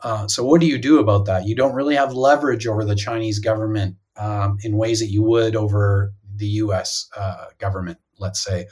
Uh, 0.00 0.28
so, 0.28 0.44
what 0.44 0.60
do 0.60 0.66
you 0.66 0.78
do 0.78 0.98
about 0.98 1.26
that? 1.26 1.46
You 1.46 1.54
don't 1.54 1.74
really 1.74 1.96
have 1.96 2.12
leverage 2.12 2.66
over 2.66 2.84
the 2.84 2.94
Chinese 2.94 3.38
government 3.38 3.96
um, 4.16 4.58
in 4.62 4.76
ways 4.76 5.00
that 5.00 5.10
you 5.10 5.22
would 5.22 5.56
over 5.56 6.12
the 6.36 6.46
US 6.46 7.08
uh, 7.16 7.46
government, 7.58 7.98
let's 8.18 8.42
say. 8.42 8.66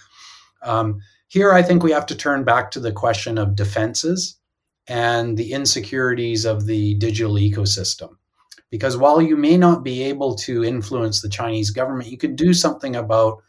Um, 0.62 1.00
here, 1.28 1.52
I 1.52 1.62
think 1.62 1.82
we 1.82 1.92
have 1.92 2.06
to 2.06 2.16
turn 2.16 2.44
back 2.44 2.70
to 2.70 2.80
the 2.80 2.92
question 2.92 3.38
of 3.38 3.56
defenses 3.56 4.38
and 4.87 5.37
the 5.37 5.52
insecurities 5.52 6.44
of 6.44 6.66
the 6.66 6.94
digital 6.94 7.34
ecosystem. 7.34 8.16
Because 8.74 8.96
while 8.96 9.22
you 9.22 9.37
may 9.37 9.56
not 9.56 9.84
be 9.84 10.02
able 10.02 10.34
to 10.34 10.64
influence 10.64 11.22
the 11.22 11.28
Chinese 11.28 11.70
government, 11.70 12.10
you 12.10 12.18
can 12.18 12.34
do 12.34 12.52
something 12.52 12.96
about 12.96 13.40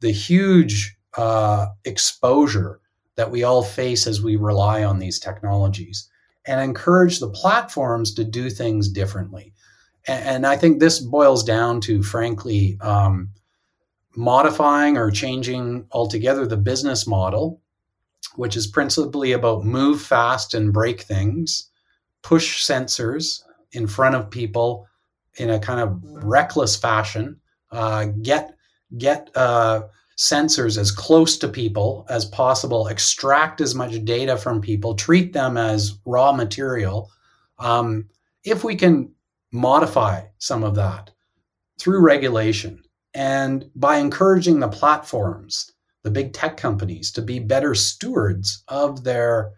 the 0.00 0.10
huge 0.10 0.94
uh, 1.16 1.68
exposure 1.86 2.78
that 3.14 3.30
we 3.30 3.44
all 3.44 3.62
face 3.62 4.06
as 4.06 4.22
we 4.22 4.36
rely 4.36 4.84
on 4.84 4.98
these 4.98 5.18
technologies 5.18 6.10
and 6.44 6.60
encourage 6.60 7.18
the 7.18 7.30
platforms 7.30 8.12
to 8.12 8.24
do 8.24 8.50
things 8.50 8.90
differently. 8.90 9.54
And, 10.06 10.22
and 10.22 10.46
I 10.46 10.58
think 10.58 10.80
this 10.80 10.98
boils 10.98 11.42
down 11.44 11.80
to, 11.80 12.02
frankly, 12.02 12.76
um, 12.82 13.30
modifying 14.14 14.98
or 14.98 15.10
changing 15.10 15.86
altogether 15.92 16.46
the 16.46 16.58
business 16.58 17.06
model, 17.06 17.62
which 18.36 18.54
is 18.54 18.66
principally 18.66 19.32
about 19.32 19.64
move 19.64 20.02
fast 20.02 20.52
and 20.52 20.74
break 20.74 21.00
things, 21.00 21.70
push 22.20 22.62
sensors, 22.62 23.44
in 23.72 23.86
front 23.86 24.14
of 24.14 24.30
people 24.30 24.86
in 25.36 25.50
a 25.50 25.58
kind 25.58 25.80
of 25.80 25.98
reckless 26.02 26.76
fashion, 26.76 27.38
uh, 27.70 28.06
get 28.22 28.56
get 28.96 29.30
uh, 29.34 29.82
sensors 30.16 30.78
as 30.78 30.90
close 30.90 31.36
to 31.38 31.48
people 31.48 32.06
as 32.08 32.24
possible, 32.24 32.88
extract 32.88 33.60
as 33.60 33.74
much 33.74 34.04
data 34.04 34.36
from 34.36 34.60
people, 34.60 34.94
treat 34.94 35.32
them 35.32 35.56
as 35.56 35.98
raw 36.04 36.32
material. 36.32 37.10
Um, 37.58 38.08
if 38.44 38.64
we 38.64 38.74
can 38.74 39.12
modify 39.52 40.22
some 40.38 40.64
of 40.64 40.74
that 40.74 41.10
through 41.78 42.00
regulation 42.00 42.82
and 43.14 43.70
by 43.74 43.98
encouraging 43.98 44.60
the 44.60 44.68
platforms, 44.68 45.72
the 46.02 46.10
big 46.10 46.32
tech 46.32 46.56
companies, 46.56 47.10
to 47.12 47.22
be 47.22 47.38
better 47.38 47.74
stewards 47.74 48.62
of 48.68 49.04
their 49.04 49.52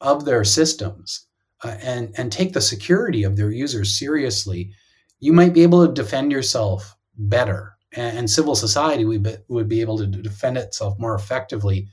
of 0.00 0.24
their 0.24 0.44
systems, 0.44 1.26
uh, 1.64 1.76
and 1.82 2.14
and 2.18 2.30
take 2.30 2.52
the 2.52 2.60
security 2.60 3.24
of 3.24 3.36
their 3.36 3.50
users 3.50 3.98
seriously, 3.98 4.70
you 5.18 5.32
might 5.32 5.54
be 5.54 5.62
able 5.62 5.86
to 5.86 5.92
defend 5.92 6.30
yourself 6.30 6.94
better, 7.16 7.76
and, 7.92 8.18
and 8.18 8.30
civil 8.30 8.54
society 8.54 9.06
would 9.06 9.22
be, 9.22 9.36
would 9.48 9.68
be 9.68 9.80
able 9.80 9.96
to 9.96 10.06
defend 10.06 10.58
itself 10.58 10.98
more 10.98 11.14
effectively 11.14 11.88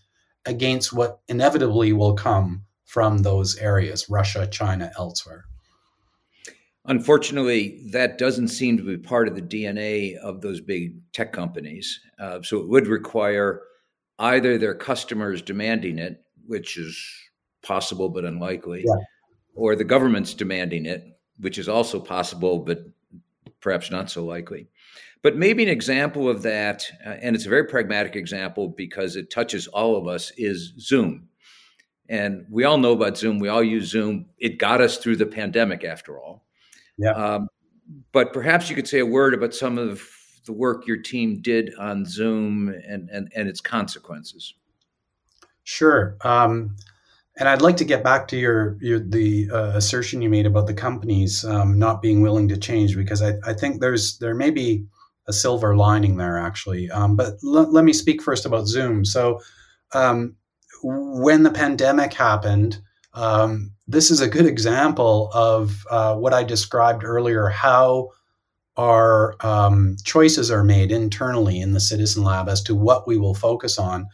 against 0.46 0.92
what 0.92 1.20
inevitably 1.30 1.94
will 1.94 2.14
come 2.14 2.66
from 2.84 3.20
those 3.20 3.56
areas, 3.58 4.10
Russia, 4.10 4.46
China, 4.46 4.92
elsewhere. 4.98 5.46
Unfortunately, 6.86 7.82
that 7.92 8.18
doesn't 8.18 8.50
seem 8.50 8.76
to 8.76 8.84
be 8.84 8.98
part 8.98 9.30
of 9.30 9.36
the 9.36 9.42
DNA 9.42 10.18
of 10.18 10.42
those 10.42 10.60
big 10.60 10.96
tech 11.14 11.32
companies. 11.32 12.02
Uh, 12.20 12.42
so 12.42 12.58
it 12.58 12.68
would 12.68 12.88
require 12.88 13.62
either 14.20 14.58
their 14.58 14.76
customers 14.76 15.42
demanding 15.42 15.98
it, 15.98 16.22
which 16.48 16.78
is 16.78 17.00
possible 17.62 18.10
but 18.10 18.26
unlikely, 18.26 18.84
yeah 18.86 19.06
or 19.56 19.76
the 19.76 19.84
government's 19.84 20.34
demanding 20.34 20.86
it, 20.86 21.06
which 21.40 21.58
is 21.58 21.70
also 21.70 22.00
possible, 22.00 22.60
but 22.60 22.86
perhaps 23.60 23.92
not 23.92 24.10
so 24.10 24.26
likely. 24.26 24.68
But 25.24 25.38
maybe 25.38 25.62
an 25.64 25.70
example 25.70 26.28
of 26.28 26.42
that, 26.44 26.86
uh, 27.06 27.10
and 27.22 27.36
it's 27.36 27.46
a 27.46 27.50
very 27.50 27.66
pragmatic 27.66 28.16
example 28.16 28.70
because 28.70 29.16
it 29.16 29.30
touches 29.30 29.68
all 29.68 29.96
of 29.96 30.08
us, 30.08 30.32
is 30.38 30.74
Zoom. 30.80 31.28
And 32.10 32.46
we 32.50 32.64
all 32.64 32.78
know 32.78 32.92
about 32.92 33.18
Zoom. 33.18 33.40
We 33.40 33.48
all 33.48 33.64
use 33.64 33.90
Zoom. 33.90 34.26
It 34.38 34.58
got 34.58 34.82
us 34.82 34.98
through 34.98 35.18
the 35.18 35.26
pandemic, 35.26 35.84
after 35.84 36.20
all. 36.20 36.46
Yeah. 36.98 37.12
Um, 37.12 37.48
but 38.12 38.34
perhaps 38.34 38.70
you 38.70 38.76
could 38.76 38.88
say 38.88 39.00
a 39.00 39.06
word 39.06 39.34
about 39.34 39.54
some 39.54 39.78
of 39.78 40.02
the 40.46 40.54
work 40.54 40.88
your 40.88 40.98
team 40.98 41.42
did 41.42 41.74
on 41.78 42.06
Zoom 42.06 42.70
and, 42.70 43.10
and, 43.10 43.32
and 43.36 43.48
its 43.48 43.62
consequences. 43.62 44.56
Sure. 45.64 46.18
Um, 46.22 46.76
and 47.38 47.48
I'd 47.48 47.62
like 47.62 47.78
to 47.78 47.86
get 47.86 48.04
back 48.04 48.28
to 48.30 48.38
your, 48.38 48.78
your 48.82 49.00
the 49.00 49.50
uh, 49.52 49.72
assertion 49.76 50.22
you 50.22 50.30
made 50.30 50.46
about 50.46 50.68
the 50.68 50.74
companies 50.74 51.46
um, 51.46 51.80
not 51.80 52.02
being 52.02 52.22
willing 52.22 52.48
to 52.50 52.58
change 52.58 52.96
because 52.96 53.22
I, 53.22 53.34
I 53.46 53.54
think 53.54 53.80
there's 53.80 54.18
there 54.18 54.36
may 54.36 54.52
be 54.52 54.86
a 55.28 55.34
silver 55.34 55.76
lining 55.76 56.18
there 56.18 56.38
actually. 56.38 56.90
Um, 56.92 57.16
but 57.16 57.36
l- 57.44 57.72
let 57.72 57.86
me 57.86 57.94
speak 57.94 58.22
first 58.22 58.46
about 58.46 58.68
Zoom. 58.68 59.06
So 59.06 59.40
um, 59.94 60.36
when 60.84 61.44
the 61.44 61.52
pandemic 61.52 62.14
happened, 62.14 62.82
um, 63.14 63.72
this 63.88 64.12
is 64.12 64.20
a 64.20 64.28
good 64.28 64.46
example 64.46 65.30
of 65.34 65.86
uh, 65.90 66.16
what 66.16 66.34
I 66.34 66.44
described 66.44 67.04
earlier 67.04 67.48
how 67.50 68.10
our 68.78 69.36
um, 69.42 69.98
choices 70.04 70.50
are 70.50 70.64
made 70.64 70.92
internally 70.92 71.60
in 71.60 71.74
the 71.74 71.80
Citizen 71.80 72.24
Lab 72.24 72.48
as 72.48 72.64
to 72.64 72.76
what 72.76 73.08
we 73.08 73.18
will 73.18 73.36
focus 73.36 73.78
on. 73.78 74.08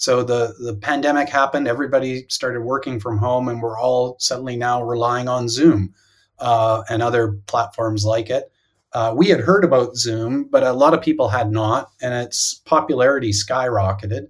So 0.00 0.22
the, 0.22 0.54
the 0.58 0.74
pandemic 0.74 1.28
happened, 1.28 1.68
everybody 1.68 2.24
started 2.30 2.62
working 2.62 2.98
from 2.98 3.18
home, 3.18 3.48
and 3.48 3.60
we're 3.60 3.78
all 3.78 4.16
suddenly 4.18 4.56
now 4.56 4.82
relying 4.82 5.28
on 5.28 5.46
Zoom 5.46 5.92
uh, 6.38 6.82
and 6.88 7.02
other 7.02 7.32
platforms 7.46 8.06
like 8.06 8.30
it. 8.30 8.50
Uh, 8.94 9.12
we 9.14 9.28
had 9.28 9.40
heard 9.40 9.62
about 9.62 9.96
Zoom, 9.96 10.44
but 10.44 10.62
a 10.62 10.72
lot 10.72 10.94
of 10.94 11.02
people 11.02 11.28
had 11.28 11.52
not, 11.52 11.90
and 12.00 12.14
its 12.14 12.54
popularity 12.64 13.30
skyrocketed. 13.30 14.28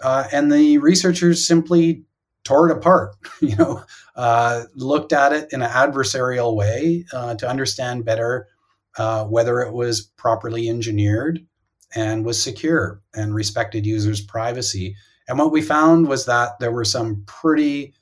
Uh, 0.00 0.24
and 0.32 0.50
the 0.50 0.78
researchers 0.78 1.46
simply 1.46 2.02
tore 2.42 2.68
it 2.68 2.76
apart, 2.76 3.14
you 3.40 3.54
know, 3.54 3.84
uh, 4.16 4.64
looked 4.74 5.12
at 5.12 5.32
it 5.32 5.52
in 5.52 5.62
an 5.62 5.70
adversarial 5.70 6.56
way 6.56 7.04
uh, 7.12 7.36
to 7.36 7.48
understand 7.48 8.04
better 8.04 8.48
uh, 8.96 9.24
whether 9.26 9.60
it 9.60 9.72
was 9.72 10.00
properly 10.16 10.68
engineered 10.68 11.46
and 11.94 12.24
was 12.24 12.42
secure 12.42 13.00
and 13.14 13.34
respected 13.34 13.86
users' 13.86 14.20
privacy. 14.20 14.96
And 15.28 15.38
what 15.38 15.52
we 15.52 15.62
found 15.62 16.08
was 16.08 16.26
that 16.26 16.58
there 16.58 16.72
were 16.72 16.84
some 16.84 17.22
pretty 17.26 17.94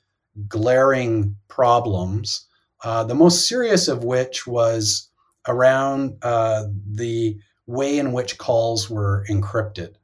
glaring 0.47 1.35
problems, 1.47 2.45
uh, 2.83 3.03
the 3.03 3.15
most 3.15 3.47
serious 3.47 3.87
of 3.87 4.03
which 4.03 4.45
was 4.45 5.09
around 5.47 6.17
uh, 6.21 6.65
the 6.91 7.37
way 7.65 7.97
in 7.97 8.13
which 8.13 8.37
calls 8.37 8.89
were 8.89 9.25
encrypted. 9.29 9.95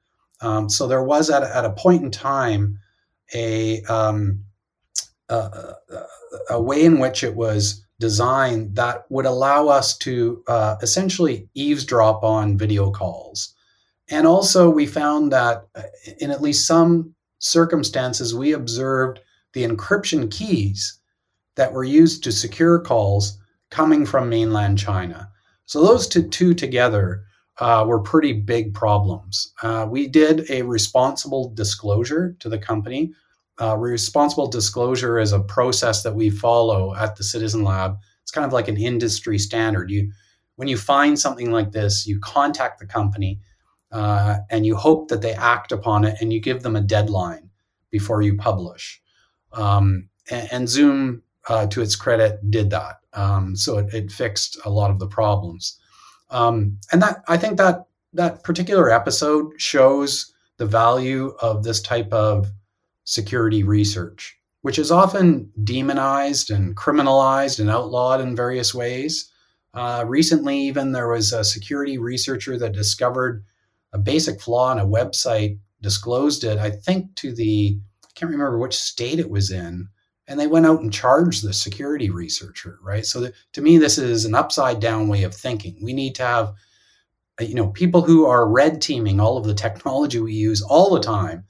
Um, 0.42 0.70
so 0.70 0.88
there 0.88 1.04
was 1.04 1.30
at, 1.30 1.44
at 1.44 1.66
a 1.66 1.72
point 1.72 2.04
in 2.04 2.12
time 2.12 2.80
a, 3.34 3.82
um, 3.84 4.44
a, 5.30 5.76
a, 6.50 6.62
way 6.62 6.84
in 6.84 7.00
which 7.00 7.24
it 7.24 7.36
was 7.36 7.86
designed 8.00 8.76
that 8.76 9.06
would 9.10 9.26
allow 9.26 9.68
us 9.68 9.98
to 10.00 10.44
uh, 10.48 10.76
essentially 10.82 11.48
eavesdrop 11.54 12.24
on 12.24 12.58
video 12.58 12.92
calls. 12.92 13.56
And 14.10 14.28
also, 14.28 14.70
we 14.70 14.86
found 14.86 15.32
that 15.32 15.66
uh, 15.76 15.84
in 16.20 16.32
at 16.32 16.42
least 16.42 16.68
some 16.68 17.16
circumstances, 17.40 18.36
we 18.36 18.52
observed 18.54 19.20
the 19.54 19.64
encryption 19.64 20.32
keys 20.32 21.00
that 21.56 21.74
were 21.74 21.84
used 21.84 22.24
to 22.24 22.32
secure 22.32 22.80
calls 22.80 23.38
coming 23.70 24.06
from 24.06 24.30
mainland 24.30 24.78
China. 24.78 25.30
So, 25.66 25.84
those 25.84 26.08
two, 26.08 26.28
two 26.28 26.54
together 26.54 27.24
uh, 27.60 27.86
were 27.88 28.00
pretty 28.00 28.34
big 28.34 28.74
problems. 28.74 29.54
Uh, 29.62 29.88
we 29.90 30.08
did 30.08 30.50
a 30.50 30.64
responsible 30.64 31.54
disclosure 31.54 32.36
to 32.40 32.50
the 32.50 32.58
company. 32.58 33.14
Uh, 33.62 33.78
responsible 33.78 34.48
disclosure 34.48 35.20
is 35.20 35.32
a 35.32 35.40
process 35.40 36.04
that 36.04 36.16
we 36.16 36.30
follow 36.30 36.96
at 36.96 37.16
the 37.16 37.24
Citizen 37.24 37.64
Lab. 37.64 37.98
It's 38.24 38.32
kind 38.32 38.46
of 38.46 38.54
like 38.54 38.68
an 38.68 38.78
industry 38.78 39.38
standard. 39.38 39.92
You, 39.92 40.12
when 40.56 40.68
you 40.68 40.78
find 40.78 41.18
something 41.20 41.52
like 41.52 41.72
this, 41.72 42.08
you 42.08 42.20
contact 42.20 42.80
the 42.80 42.88
company 42.88 43.40
uh, 43.94 44.40
and 44.50 44.66
you 44.66 44.76
hope 44.76 45.08
that 45.08 45.22
they 45.22 45.34
act 45.34 45.72
upon 45.72 46.04
it, 46.04 46.18
and 46.20 46.34
you 46.34 46.42
give 46.42 46.64
them 46.64 46.76
a 46.76 46.82
deadline 46.82 47.50
before 47.92 48.24
you 48.24 48.36
publish. 48.36 49.02
Um, 49.54 50.10
and, 50.32 50.50
and, 50.52 50.70
Zoom, 50.70 51.22
uh, 51.48 51.68
to 51.68 51.82
its 51.82 51.96
credit, 51.96 52.40
did 52.50 52.72
that. 52.72 52.96
Um, 53.14 53.56
so 53.56 53.78
it, 53.78 53.94
it 53.94 54.12
fixed 54.12 54.58
a 54.66 54.70
lot 54.72 54.90
of 54.90 54.98
the 54.98 55.08
problems. 55.08 55.80
Um, 56.32 56.80
and 56.92 57.04
that 57.04 57.24
I 57.28 57.38
think 57.38 57.58
that 57.58 57.86
that 58.14 58.44
particular 58.44 58.90
episode 58.92 59.54
shows 59.62 60.34
the 60.58 60.66
value 60.66 61.36
of 61.40 61.64
this 61.64 61.80
type 61.80 62.12
of 62.12 62.52
security 63.04 63.64
research, 63.64 64.36
which 64.62 64.80
is 64.80 64.92
often 64.92 65.52
demonized 65.64 66.50
and 66.50 66.76
criminalized 66.76 67.60
and 67.60 67.70
outlawed 67.70 68.22
in 68.22 68.36
various 68.36 68.74
ways. 68.74 69.30
Uh, 69.76 70.04
recently, 70.08 70.58
even 70.60 70.92
there 70.92 71.10
was 71.10 71.32
a 71.32 71.44
security 71.44 72.00
researcher 72.00 72.58
that 72.58 72.74
discovered 72.74 73.44
a 73.94 73.98
basic 73.98 74.42
flaw 74.42 74.72
in 74.72 74.80
a 74.80 74.86
website, 74.86 75.58
disclosed 75.82 76.44
it, 76.44 76.58
I 76.58 76.72
think, 76.72 77.16
to 77.16 77.34
the, 77.34 77.80
I 78.04 78.08
can't 78.16 78.32
remember 78.32 78.58
which 78.58 78.76
state 78.76 79.20
it 79.20 79.30
was 79.30 79.52
in, 79.52 79.88
and 80.28 80.40
they 80.40 80.48
went 80.48 80.66
out 80.66 80.82
and 80.82 80.92
charged 80.92 81.44
the 81.44 81.54
security 81.54 82.10
researcher 82.10 82.80
right? 82.82 83.06
So 83.06 83.30
to 83.54 83.62
me 83.62 83.78
this 83.78 83.98
is 83.98 84.26
an 84.26 84.36
upside 84.36 84.80
down 84.80 85.08
way 85.08 85.24
of 85.24 85.34
thinking. 85.34 85.78
We 85.82 85.94
need 85.94 86.16
to 86.16 86.24
have 86.24 86.54
uh, 87.42 87.46
you 87.46 87.56
know 87.56 87.68
people 87.70 88.02
who 88.02 88.26
are 88.26 88.50
red 88.50 88.82
teaming 88.82 89.20
all 89.20 89.38
of 89.38 89.46
the 89.46 89.54
technology 89.54 90.20
we 90.20 90.34
use 90.34 90.62
all 90.62 90.94
the 90.94 91.02
time 91.02 91.46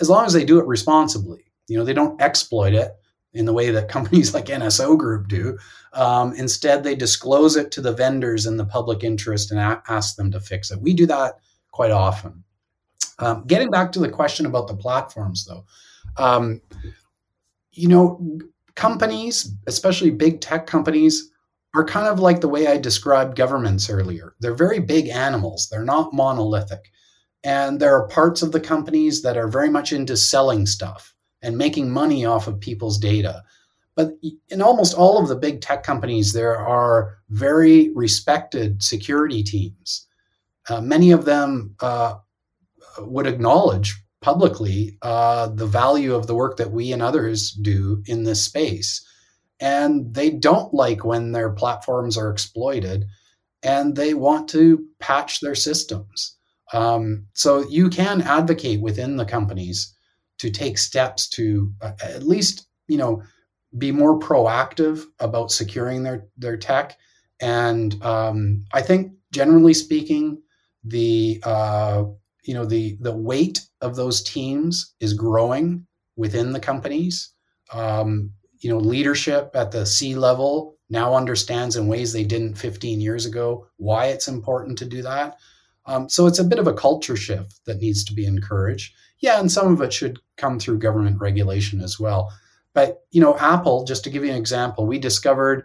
as 0.00 0.10
long 0.10 0.26
as 0.26 0.32
they 0.32 0.44
do 0.44 0.58
it 0.58 0.66
responsibly. 0.66 1.44
You 1.68 1.78
know 1.78 1.84
they 1.84 1.94
don't 1.94 2.20
exploit 2.20 2.74
it 2.74 2.92
in 3.32 3.44
the 3.44 3.52
way 3.52 3.70
that 3.70 3.88
companies 3.96 4.34
like 4.34 4.46
nso 4.46 4.96
group 4.96 5.28
do. 5.28 5.58
Um, 5.92 6.34
instead 6.34 6.82
they 6.82 6.94
disclose 6.94 7.56
it 7.56 7.70
to 7.72 7.80
the 7.80 7.92
vendors 7.92 8.46
in 8.46 8.56
the 8.56 8.66
public 8.66 9.04
interest 9.04 9.50
and 9.50 9.60
a- 9.60 9.82
ask 9.88 10.16
them 10.16 10.30
to 10.32 10.40
fix 10.40 10.70
it. 10.70 10.80
We 10.80 10.94
do 10.94 11.06
that 11.06 11.38
quite 11.76 11.90
often 11.90 12.42
um, 13.18 13.44
getting 13.46 13.70
back 13.70 13.92
to 13.92 13.98
the 13.98 14.08
question 14.08 14.46
about 14.46 14.66
the 14.68 14.76
platforms 14.76 15.44
though 15.44 15.64
um, 16.18 16.60
you 17.72 17.88
know, 17.88 18.40
companies, 18.74 19.52
especially 19.66 20.10
big 20.10 20.40
tech 20.40 20.66
companies, 20.66 21.30
are 21.74 21.84
kind 21.84 22.08
of 22.08 22.18
like 22.18 22.40
the 22.40 22.48
way 22.48 22.66
I 22.66 22.78
described 22.78 23.36
governments 23.36 23.90
earlier. 23.90 24.34
They're 24.40 24.54
very 24.54 24.80
big 24.80 25.08
animals, 25.08 25.68
they're 25.70 25.84
not 25.84 26.12
monolithic. 26.12 26.90
And 27.44 27.78
there 27.78 27.94
are 27.94 28.08
parts 28.08 28.42
of 28.42 28.52
the 28.52 28.60
companies 28.60 29.22
that 29.22 29.36
are 29.36 29.46
very 29.46 29.70
much 29.70 29.92
into 29.92 30.16
selling 30.16 30.66
stuff 30.66 31.14
and 31.42 31.56
making 31.56 31.90
money 31.90 32.24
off 32.24 32.48
of 32.48 32.58
people's 32.58 32.98
data. 32.98 33.42
But 33.94 34.12
in 34.48 34.60
almost 34.60 34.94
all 34.94 35.22
of 35.22 35.28
the 35.28 35.36
big 35.36 35.60
tech 35.60 35.82
companies, 35.82 36.32
there 36.32 36.56
are 36.56 37.18
very 37.28 37.90
respected 37.94 38.82
security 38.82 39.42
teams. 39.42 40.05
Uh, 40.68 40.80
many 40.80 41.10
of 41.12 41.24
them 41.24 41.74
uh, 41.80 42.14
would 42.98 43.26
acknowledge 43.26 43.94
publicly 44.20 44.98
uh, 45.02 45.48
the 45.48 45.66
value 45.66 46.14
of 46.14 46.26
the 46.26 46.34
work 46.34 46.56
that 46.56 46.72
we 46.72 46.92
and 46.92 47.02
others 47.02 47.52
do 47.52 48.02
in 48.06 48.24
this 48.24 48.42
space. 48.42 49.06
And 49.60 50.14
they 50.14 50.30
don't 50.30 50.74
like 50.74 51.04
when 51.04 51.32
their 51.32 51.50
platforms 51.50 52.16
are 52.18 52.30
exploited 52.30 53.04
and 53.62 53.96
they 53.96 54.14
want 54.14 54.48
to 54.50 54.84
patch 54.98 55.40
their 55.40 55.54
systems. 55.54 56.36
Um, 56.72 57.26
so 57.34 57.68
you 57.68 57.88
can 57.88 58.22
advocate 58.22 58.80
within 58.80 59.16
the 59.16 59.24
companies 59.24 59.94
to 60.38 60.50
take 60.50 60.78
steps 60.78 61.28
to 61.30 61.72
uh, 61.80 61.92
at 62.02 62.24
least, 62.24 62.66
you 62.88 62.98
know, 62.98 63.22
be 63.78 63.92
more 63.92 64.18
proactive 64.18 65.04
about 65.20 65.50
securing 65.50 66.02
their, 66.02 66.26
their 66.36 66.56
tech. 66.56 66.96
And 67.40 68.02
um, 68.02 68.64
I 68.72 68.82
think 68.82 69.12
generally 69.32 69.74
speaking, 69.74 70.42
the 70.86 71.40
uh, 71.44 72.04
you 72.44 72.54
know 72.54 72.64
the 72.64 72.96
the 73.00 73.14
weight 73.14 73.60
of 73.80 73.96
those 73.96 74.22
teams 74.22 74.94
is 75.00 75.12
growing 75.12 75.86
within 76.16 76.52
the 76.52 76.60
companies. 76.60 77.32
Um, 77.72 78.30
you 78.60 78.70
know, 78.70 78.78
leadership 78.78 79.50
at 79.54 79.70
the 79.70 79.84
C 79.84 80.14
level 80.14 80.76
now 80.88 81.14
understands 81.14 81.76
in 81.76 81.88
ways 81.88 82.12
they 82.12 82.24
didn't 82.24 82.54
15 82.54 83.00
years 83.00 83.26
ago 83.26 83.66
why 83.76 84.06
it's 84.06 84.28
important 84.28 84.78
to 84.78 84.84
do 84.84 85.02
that. 85.02 85.36
Um, 85.84 86.08
so 86.08 86.26
it's 86.26 86.38
a 86.38 86.44
bit 86.44 86.58
of 86.58 86.66
a 86.66 86.74
culture 86.74 87.16
shift 87.16 87.60
that 87.66 87.80
needs 87.80 88.04
to 88.04 88.14
be 88.14 88.24
encouraged. 88.24 88.94
Yeah, 89.18 89.40
and 89.40 89.50
some 89.50 89.72
of 89.72 89.80
it 89.80 89.92
should 89.92 90.18
come 90.36 90.58
through 90.58 90.78
government 90.78 91.20
regulation 91.20 91.80
as 91.80 91.98
well. 91.98 92.32
But 92.74 93.04
you 93.10 93.20
know, 93.20 93.36
Apple, 93.38 93.84
just 93.84 94.04
to 94.04 94.10
give 94.10 94.24
you 94.24 94.30
an 94.30 94.36
example, 94.36 94.86
we 94.86 94.98
discovered 94.98 95.64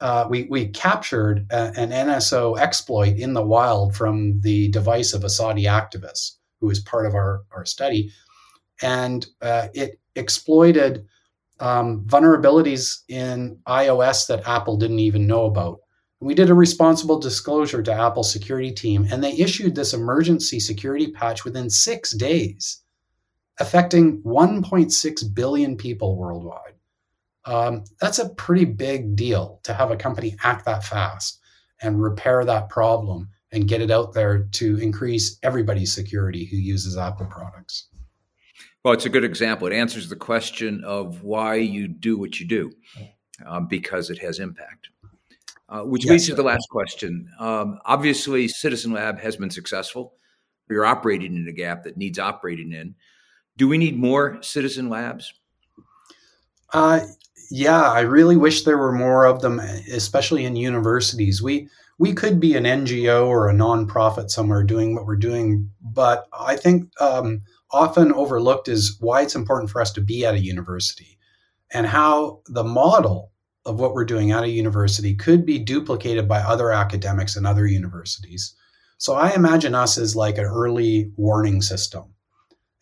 uh, 0.00 0.26
we, 0.28 0.44
we 0.44 0.68
captured 0.68 1.46
a, 1.50 1.72
an 1.76 1.90
NSO 1.90 2.58
exploit 2.58 3.16
in 3.16 3.32
the 3.32 3.44
wild 3.44 3.94
from 3.94 4.40
the 4.40 4.68
device 4.68 5.14
of 5.14 5.24
a 5.24 5.30
Saudi 5.30 5.64
activist 5.64 6.32
who 6.60 6.66
was 6.66 6.80
part 6.80 7.06
of 7.06 7.14
our, 7.14 7.42
our 7.52 7.64
study. 7.64 8.10
And 8.82 9.26
uh, 9.40 9.68
it 9.74 10.00
exploited 10.14 11.06
um, 11.60 12.04
vulnerabilities 12.04 13.00
in 13.08 13.58
iOS 13.66 14.26
that 14.26 14.46
Apple 14.46 14.76
didn't 14.76 14.98
even 14.98 15.26
know 15.26 15.46
about. 15.46 15.80
We 16.20 16.34
did 16.34 16.50
a 16.50 16.54
responsible 16.54 17.18
disclosure 17.18 17.82
to 17.82 17.92
Apple's 17.92 18.32
security 18.32 18.72
team, 18.72 19.06
and 19.10 19.22
they 19.22 19.32
issued 19.32 19.74
this 19.74 19.92
emergency 19.92 20.60
security 20.60 21.12
patch 21.12 21.44
within 21.44 21.68
six 21.68 22.12
days, 22.12 22.82
affecting 23.60 24.22
1.6 24.22 25.34
billion 25.34 25.76
people 25.76 26.16
worldwide. 26.16 26.75
Um, 27.46 27.84
that's 28.00 28.18
a 28.18 28.28
pretty 28.30 28.64
big 28.64 29.16
deal 29.16 29.60
to 29.62 29.72
have 29.72 29.90
a 29.90 29.96
company 29.96 30.36
act 30.42 30.64
that 30.66 30.84
fast 30.84 31.40
and 31.80 32.02
repair 32.02 32.44
that 32.44 32.68
problem 32.68 33.28
and 33.52 33.68
get 33.68 33.80
it 33.80 33.90
out 33.90 34.12
there 34.12 34.44
to 34.52 34.78
increase 34.78 35.38
everybody's 35.42 35.94
security 35.94 36.44
who 36.44 36.56
uses 36.56 36.96
Apple 36.96 37.26
products. 37.26 37.88
Well, 38.84 38.94
it's 38.94 39.06
a 39.06 39.10
good 39.10 39.24
example. 39.24 39.66
It 39.66 39.72
answers 39.72 40.08
the 40.08 40.16
question 40.16 40.82
of 40.84 41.22
why 41.22 41.56
you 41.56 41.88
do 41.88 42.18
what 42.18 42.38
you 42.38 42.46
do, 42.46 42.72
um, 43.44 43.66
because 43.66 44.10
it 44.10 44.18
has 44.18 44.38
impact. 44.38 44.88
Uh, 45.68 45.82
which 45.82 46.04
yes, 46.04 46.10
leads 46.10 46.26
to 46.26 46.34
the 46.34 46.44
last 46.44 46.68
question. 46.70 47.28
Um, 47.40 47.80
obviously, 47.84 48.46
Citizen 48.46 48.92
Lab 48.92 49.18
has 49.18 49.36
been 49.36 49.50
successful. 49.50 50.14
You're 50.70 50.84
operating 50.84 51.34
in 51.36 51.48
a 51.48 51.52
gap 51.52 51.82
that 51.82 51.96
needs 51.96 52.20
operating 52.20 52.72
in. 52.72 52.94
Do 53.56 53.66
we 53.66 53.76
need 53.76 53.98
more 53.98 54.40
Citizen 54.42 54.88
Labs? 54.88 55.34
Uh, 56.72 57.00
yeah, 57.50 57.90
I 57.90 58.00
really 58.00 58.36
wish 58.36 58.64
there 58.64 58.78
were 58.78 58.92
more 58.92 59.24
of 59.24 59.40
them, 59.40 59.60
especially 59.60 60.44
in 60.44 60.56
universities. 60.56 61.42
We 61.42 61.68
we 61.98 62.12
could 62.12 62.38
be 62.38 62.54
an 62.54 62.64
NGO 62.64 63.26
or 63.26 63.48
a 63.48 63.54
nonprofit 63.54 64.30
somewhere 64.30 64.62
doing 64.62 64.94
what 64.94 65.06
we're 65.06 65.16
doing, 65.16 65.70
but 65.80 66.26
I 66.38 66.56
think 66.56 66.90
um, 67.00 67.42
often 67.70 68.12
overlooked 68.12 68.68
is 68.68 68.96
why 69.00 69.22
it's 69.22 69.34
important 69.34 69.70
for 69.70 69.80
us 69.80 69.92
to 69.92 70.02
be 70.02 70.26
at 70.26 70.34
a 70.34 70.40
university 70.40 71.18
and 71.72 71.86
how 71.86 72.42
the 72.46 72.64
model 72.64 73.32
of 73.64 73.80
what 73.80 73.94
we're 73.94 74.04
doing 74.04 74.30
at 74.30 74.44
a 74.44 74.48
university 74.48 75.14
could 75.14 75.44
be 75.44 75.58
duplicated 75.58 76.28
by 76.28 76.38
other 76.38 76.70
academics 76.70 77.34
and 77.34 77.46
other 77.46 77.66
universities. 77.66 78.54
So 78.98 79.14
I 79.14 79.30
imagine 79.30 79.74
us 79.74 79.98
as 79.98 80.14
like 80.14 80.38
an 80.38 80.44
early 80.44 81.10
warning 81.16 81.62
system. 81.62 82.14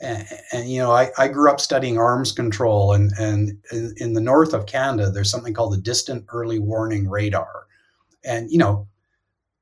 And, 0.05 0.29
and 0.53 0.69
you 0.69 0.79
know, 0.79 0.93
I, 0.93 1.11
I, 1.17 1.29
grew 1.29 1.51
up 1.51 1.61
studying 1.61 1.99
arms 1.99 2.31
control, 2.31 2.93
and, 2.93 3.11
and 3.19 3.59
in, 3.73 3.95
in 3.97 4.13
the 4.13 4.21
north 4.21 4.53
of 4.53 4.67
Canada, 4.67 5.11
there's 5.11 5.31
something 5.31 5.55
called 5.55 5.73
the 5.73 5.81
Distant 5.81 6.27
Early 6.29 6.59
Warning 6.59 7.09
Radar. 7.09 7.67
And, 8.23 8.51
you 8.51 8.59
know, 8.59 8.87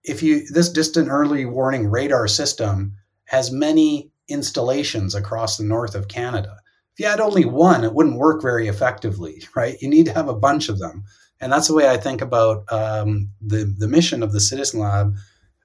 if 0.05 0.23
you 0.23 0.47
this 0.49 0.69
distant 0.69 1.09
early 1.09 1.45
warning 1.45 1.89
radar 1.89 2.27
system 2.29 2.97
has 3.27 3.53
many 3.53 4.11
installations 4.29 5.15
across 5.15 5.57
the 5.57 5.65
north 5.65 5.95
of 5.95 6.09
Canada. 6.09 6.57
If 6.93 7.01
you 7.01 7.07
had 7.07 7.21
only 7.21 7.45
one, 7.45 7.85
it 7.85 7.95
wouldn't 7.95 8.19
work 8.19 8.43
very 8.43 8.69
effectively, 8.69 9.43
right? 9.57 9.81
You 9.81 9.89
need 9.89 10.07
to 10.07 10.15
have 10.15 10.29
a 10.29 10.35
bunch 10.35 10.69
of 10.69 10.79
them. 10.79 11.05
And 11.41 11.53
that's 11.53 11.67
the 11.69 11.75
way 11.75 11.89
I 11.89 11.97
think 11.97 12.21
about 12.21 12.71
um, 12.73 13.31
the, 13.41 13.65
the 13.77 13.89
mission 13.89 14.23
of 14.23 14.33
the 14.33 14.41
Citizen 14.41 14.81
Lab. 14.81 15.15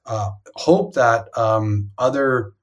Uh, 0.06 0.32
hope 0.56 0.96
that 0.96 1.28
um, 1.38 1.92
other 1.98 2.54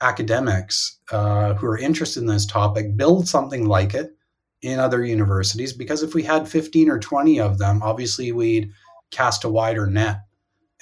academics 0.00 0.98
uh, 1.10 1.54
who 1.54 1.66
are 1.66 1.78
interested 1.78 2.20
in 2.20 2.26
this 2.26 2.46
topic 2.46 2.96
build 2.96 3.26
something 3.26 3.66
like 3.66 3.94
it 3.94 4.14
in 4.62 4.78
other 4.78 5.04
universities 5.04 5.72
because 5.72 6.02
if 6.02 6.14
we 6.14 6.22
had 6.22 6.48
15 6.48 6.88
or 6.90 6.98
20 6.98 7.40
of 7.40 7.58
them, 7.58 7.82
obviously 7.82 8.32
we'd 8.32 8.70
cast 9.10 9.44
a 9.44 9.48
wider 9.48 9.86
net 9.86 10.20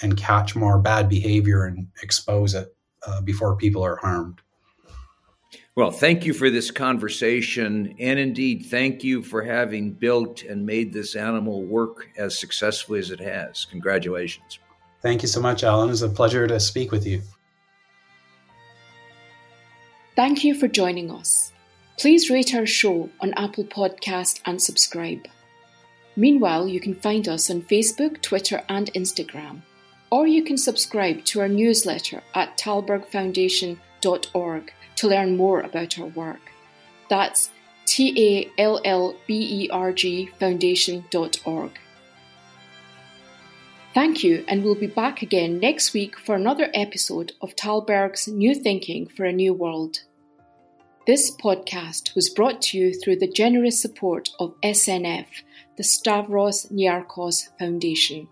and 0.03 0.17
catch 0.17 0.55
more 0.55 0.79
bad 0.79 1.09
behavior 1.09 1.65
and 1.65 1.89
expose 2.03 2.55
it 2.55 2.75
uh, 3.07 3.21
before 3.23 3.57
people 3.57 3.83
are 3.83 3.97
harmed. 3.97 4.41
Well, 5.75 5.91
thank 5.91 6.25
you 6.25 6.33
for 6.33 6.49
this 6.49 6.71
conversation. 6.71 7.95
And 7.99 8.19
indeed, 8.19 8.67
thank 8.71 9.05
you 9.05 9.23
for 9.23 9.43
having 9.43 9.93
built 9.93 10.43
and 10.43 10.65
made 10.65 10.93
this 10.93 11.15
animal 11.15 11.65
work 11.65 12.09
as 12.17 12.39
successfully 12.39 12.99
as 12.99 13.11
it 13.11 13.21
has. 13.21 13.67
Congratulations. 13.67 14.59
Thank 15.03 15.21
you 15.21 15.29
so 15.29 15.41
much, 15.41 15.65
Alan. 15.65 15.91
It's 15.91 16.01
a 16.01 16.09
pleasure 16.09 16.47
to 16.47 16.59
speak 16.59 16.93
with 16.93 17.07
you. 17.07 17.23
Thank 20.17 20.45
you 20.45 20.55
for 20.55 20.67
joining 20.67 21.11
us. 21.11 21.53
Please 21.99 22.31
rate 22.31 22.55
our 22.55 22.65
show 22.65 23.11
on 23.21 23.35
Apple 23.35 23.65
Podcast 23.65 24.41
and 24.47 24.63
subscribe. 24.63 25.29
Meanwhile, 26.17 26.69
you 26.69 26.81
can 26.81 26.95
find 26.95 27.29
us 27.29 27.51
on 27.51 27.61
Facebook, 27.61 28.23
Twitter, 28.23 28.63
and 28.67 28.91
Instagram. 28.95 29.61
Or 30.11 30.27
you 30.27 30.43
can 30.43 30.57
subscribe 30.57 31.27
to 31.27 31.41
our 31.41 31.49
newsletter 31.49 32.23
at 32.35 32.57
tallbergfoundation.org 32.57 34.73
to 34.97 35.09
learn 35.09 35.37
more 35.37 35.61
about 35.61 35.99
our 35.99 36.07
work. 36.07 36.51
That's 37.11 37.51
T 37.85 38.15
A 38.17 38.51
L 38.59 38.81
L 38.87 39.17
B 39.27 39.65
E 39.65 39.69
R 39.71 39.93
G 39.93 40.31
foundation.org. 40.39 41.79
Thank 43.97 44.23
you, 44.23 44.45
and 44.47 44.63
we'll 44.63 44.75
be 44.75 44.89
back 44.89 45.23
again 45.23 45.59
next 45.59 45.95
week 45.95 46.19
for 46.19 46.35
another 46.35 46.69
episode 46.75 47.33
of 47.41 47.57
Tällberg's 47.57 48.29
New 48.29 48.55
Thinking 48.55 49.07
for 49.07 49.25
a 49.25 49.33
New 49.33 49.55
World. 49.55 50.01
This 51.07 51.35
podcast 51.35 52.15
was 52.15 52.29
brought 52.29 52.61
to 52.61 52.77
you 52.77 52.93
through 52.93 53.17
the 53.17 53.27
generous 53.27 53.81
support 53.81 54.29
of 54.39 54.55
SNF, 54.61 55.25
the 55.79 55.83
Stavros 55.83 56.67
Niarchos 56.67 57.49
Foundation. 57.59 58.29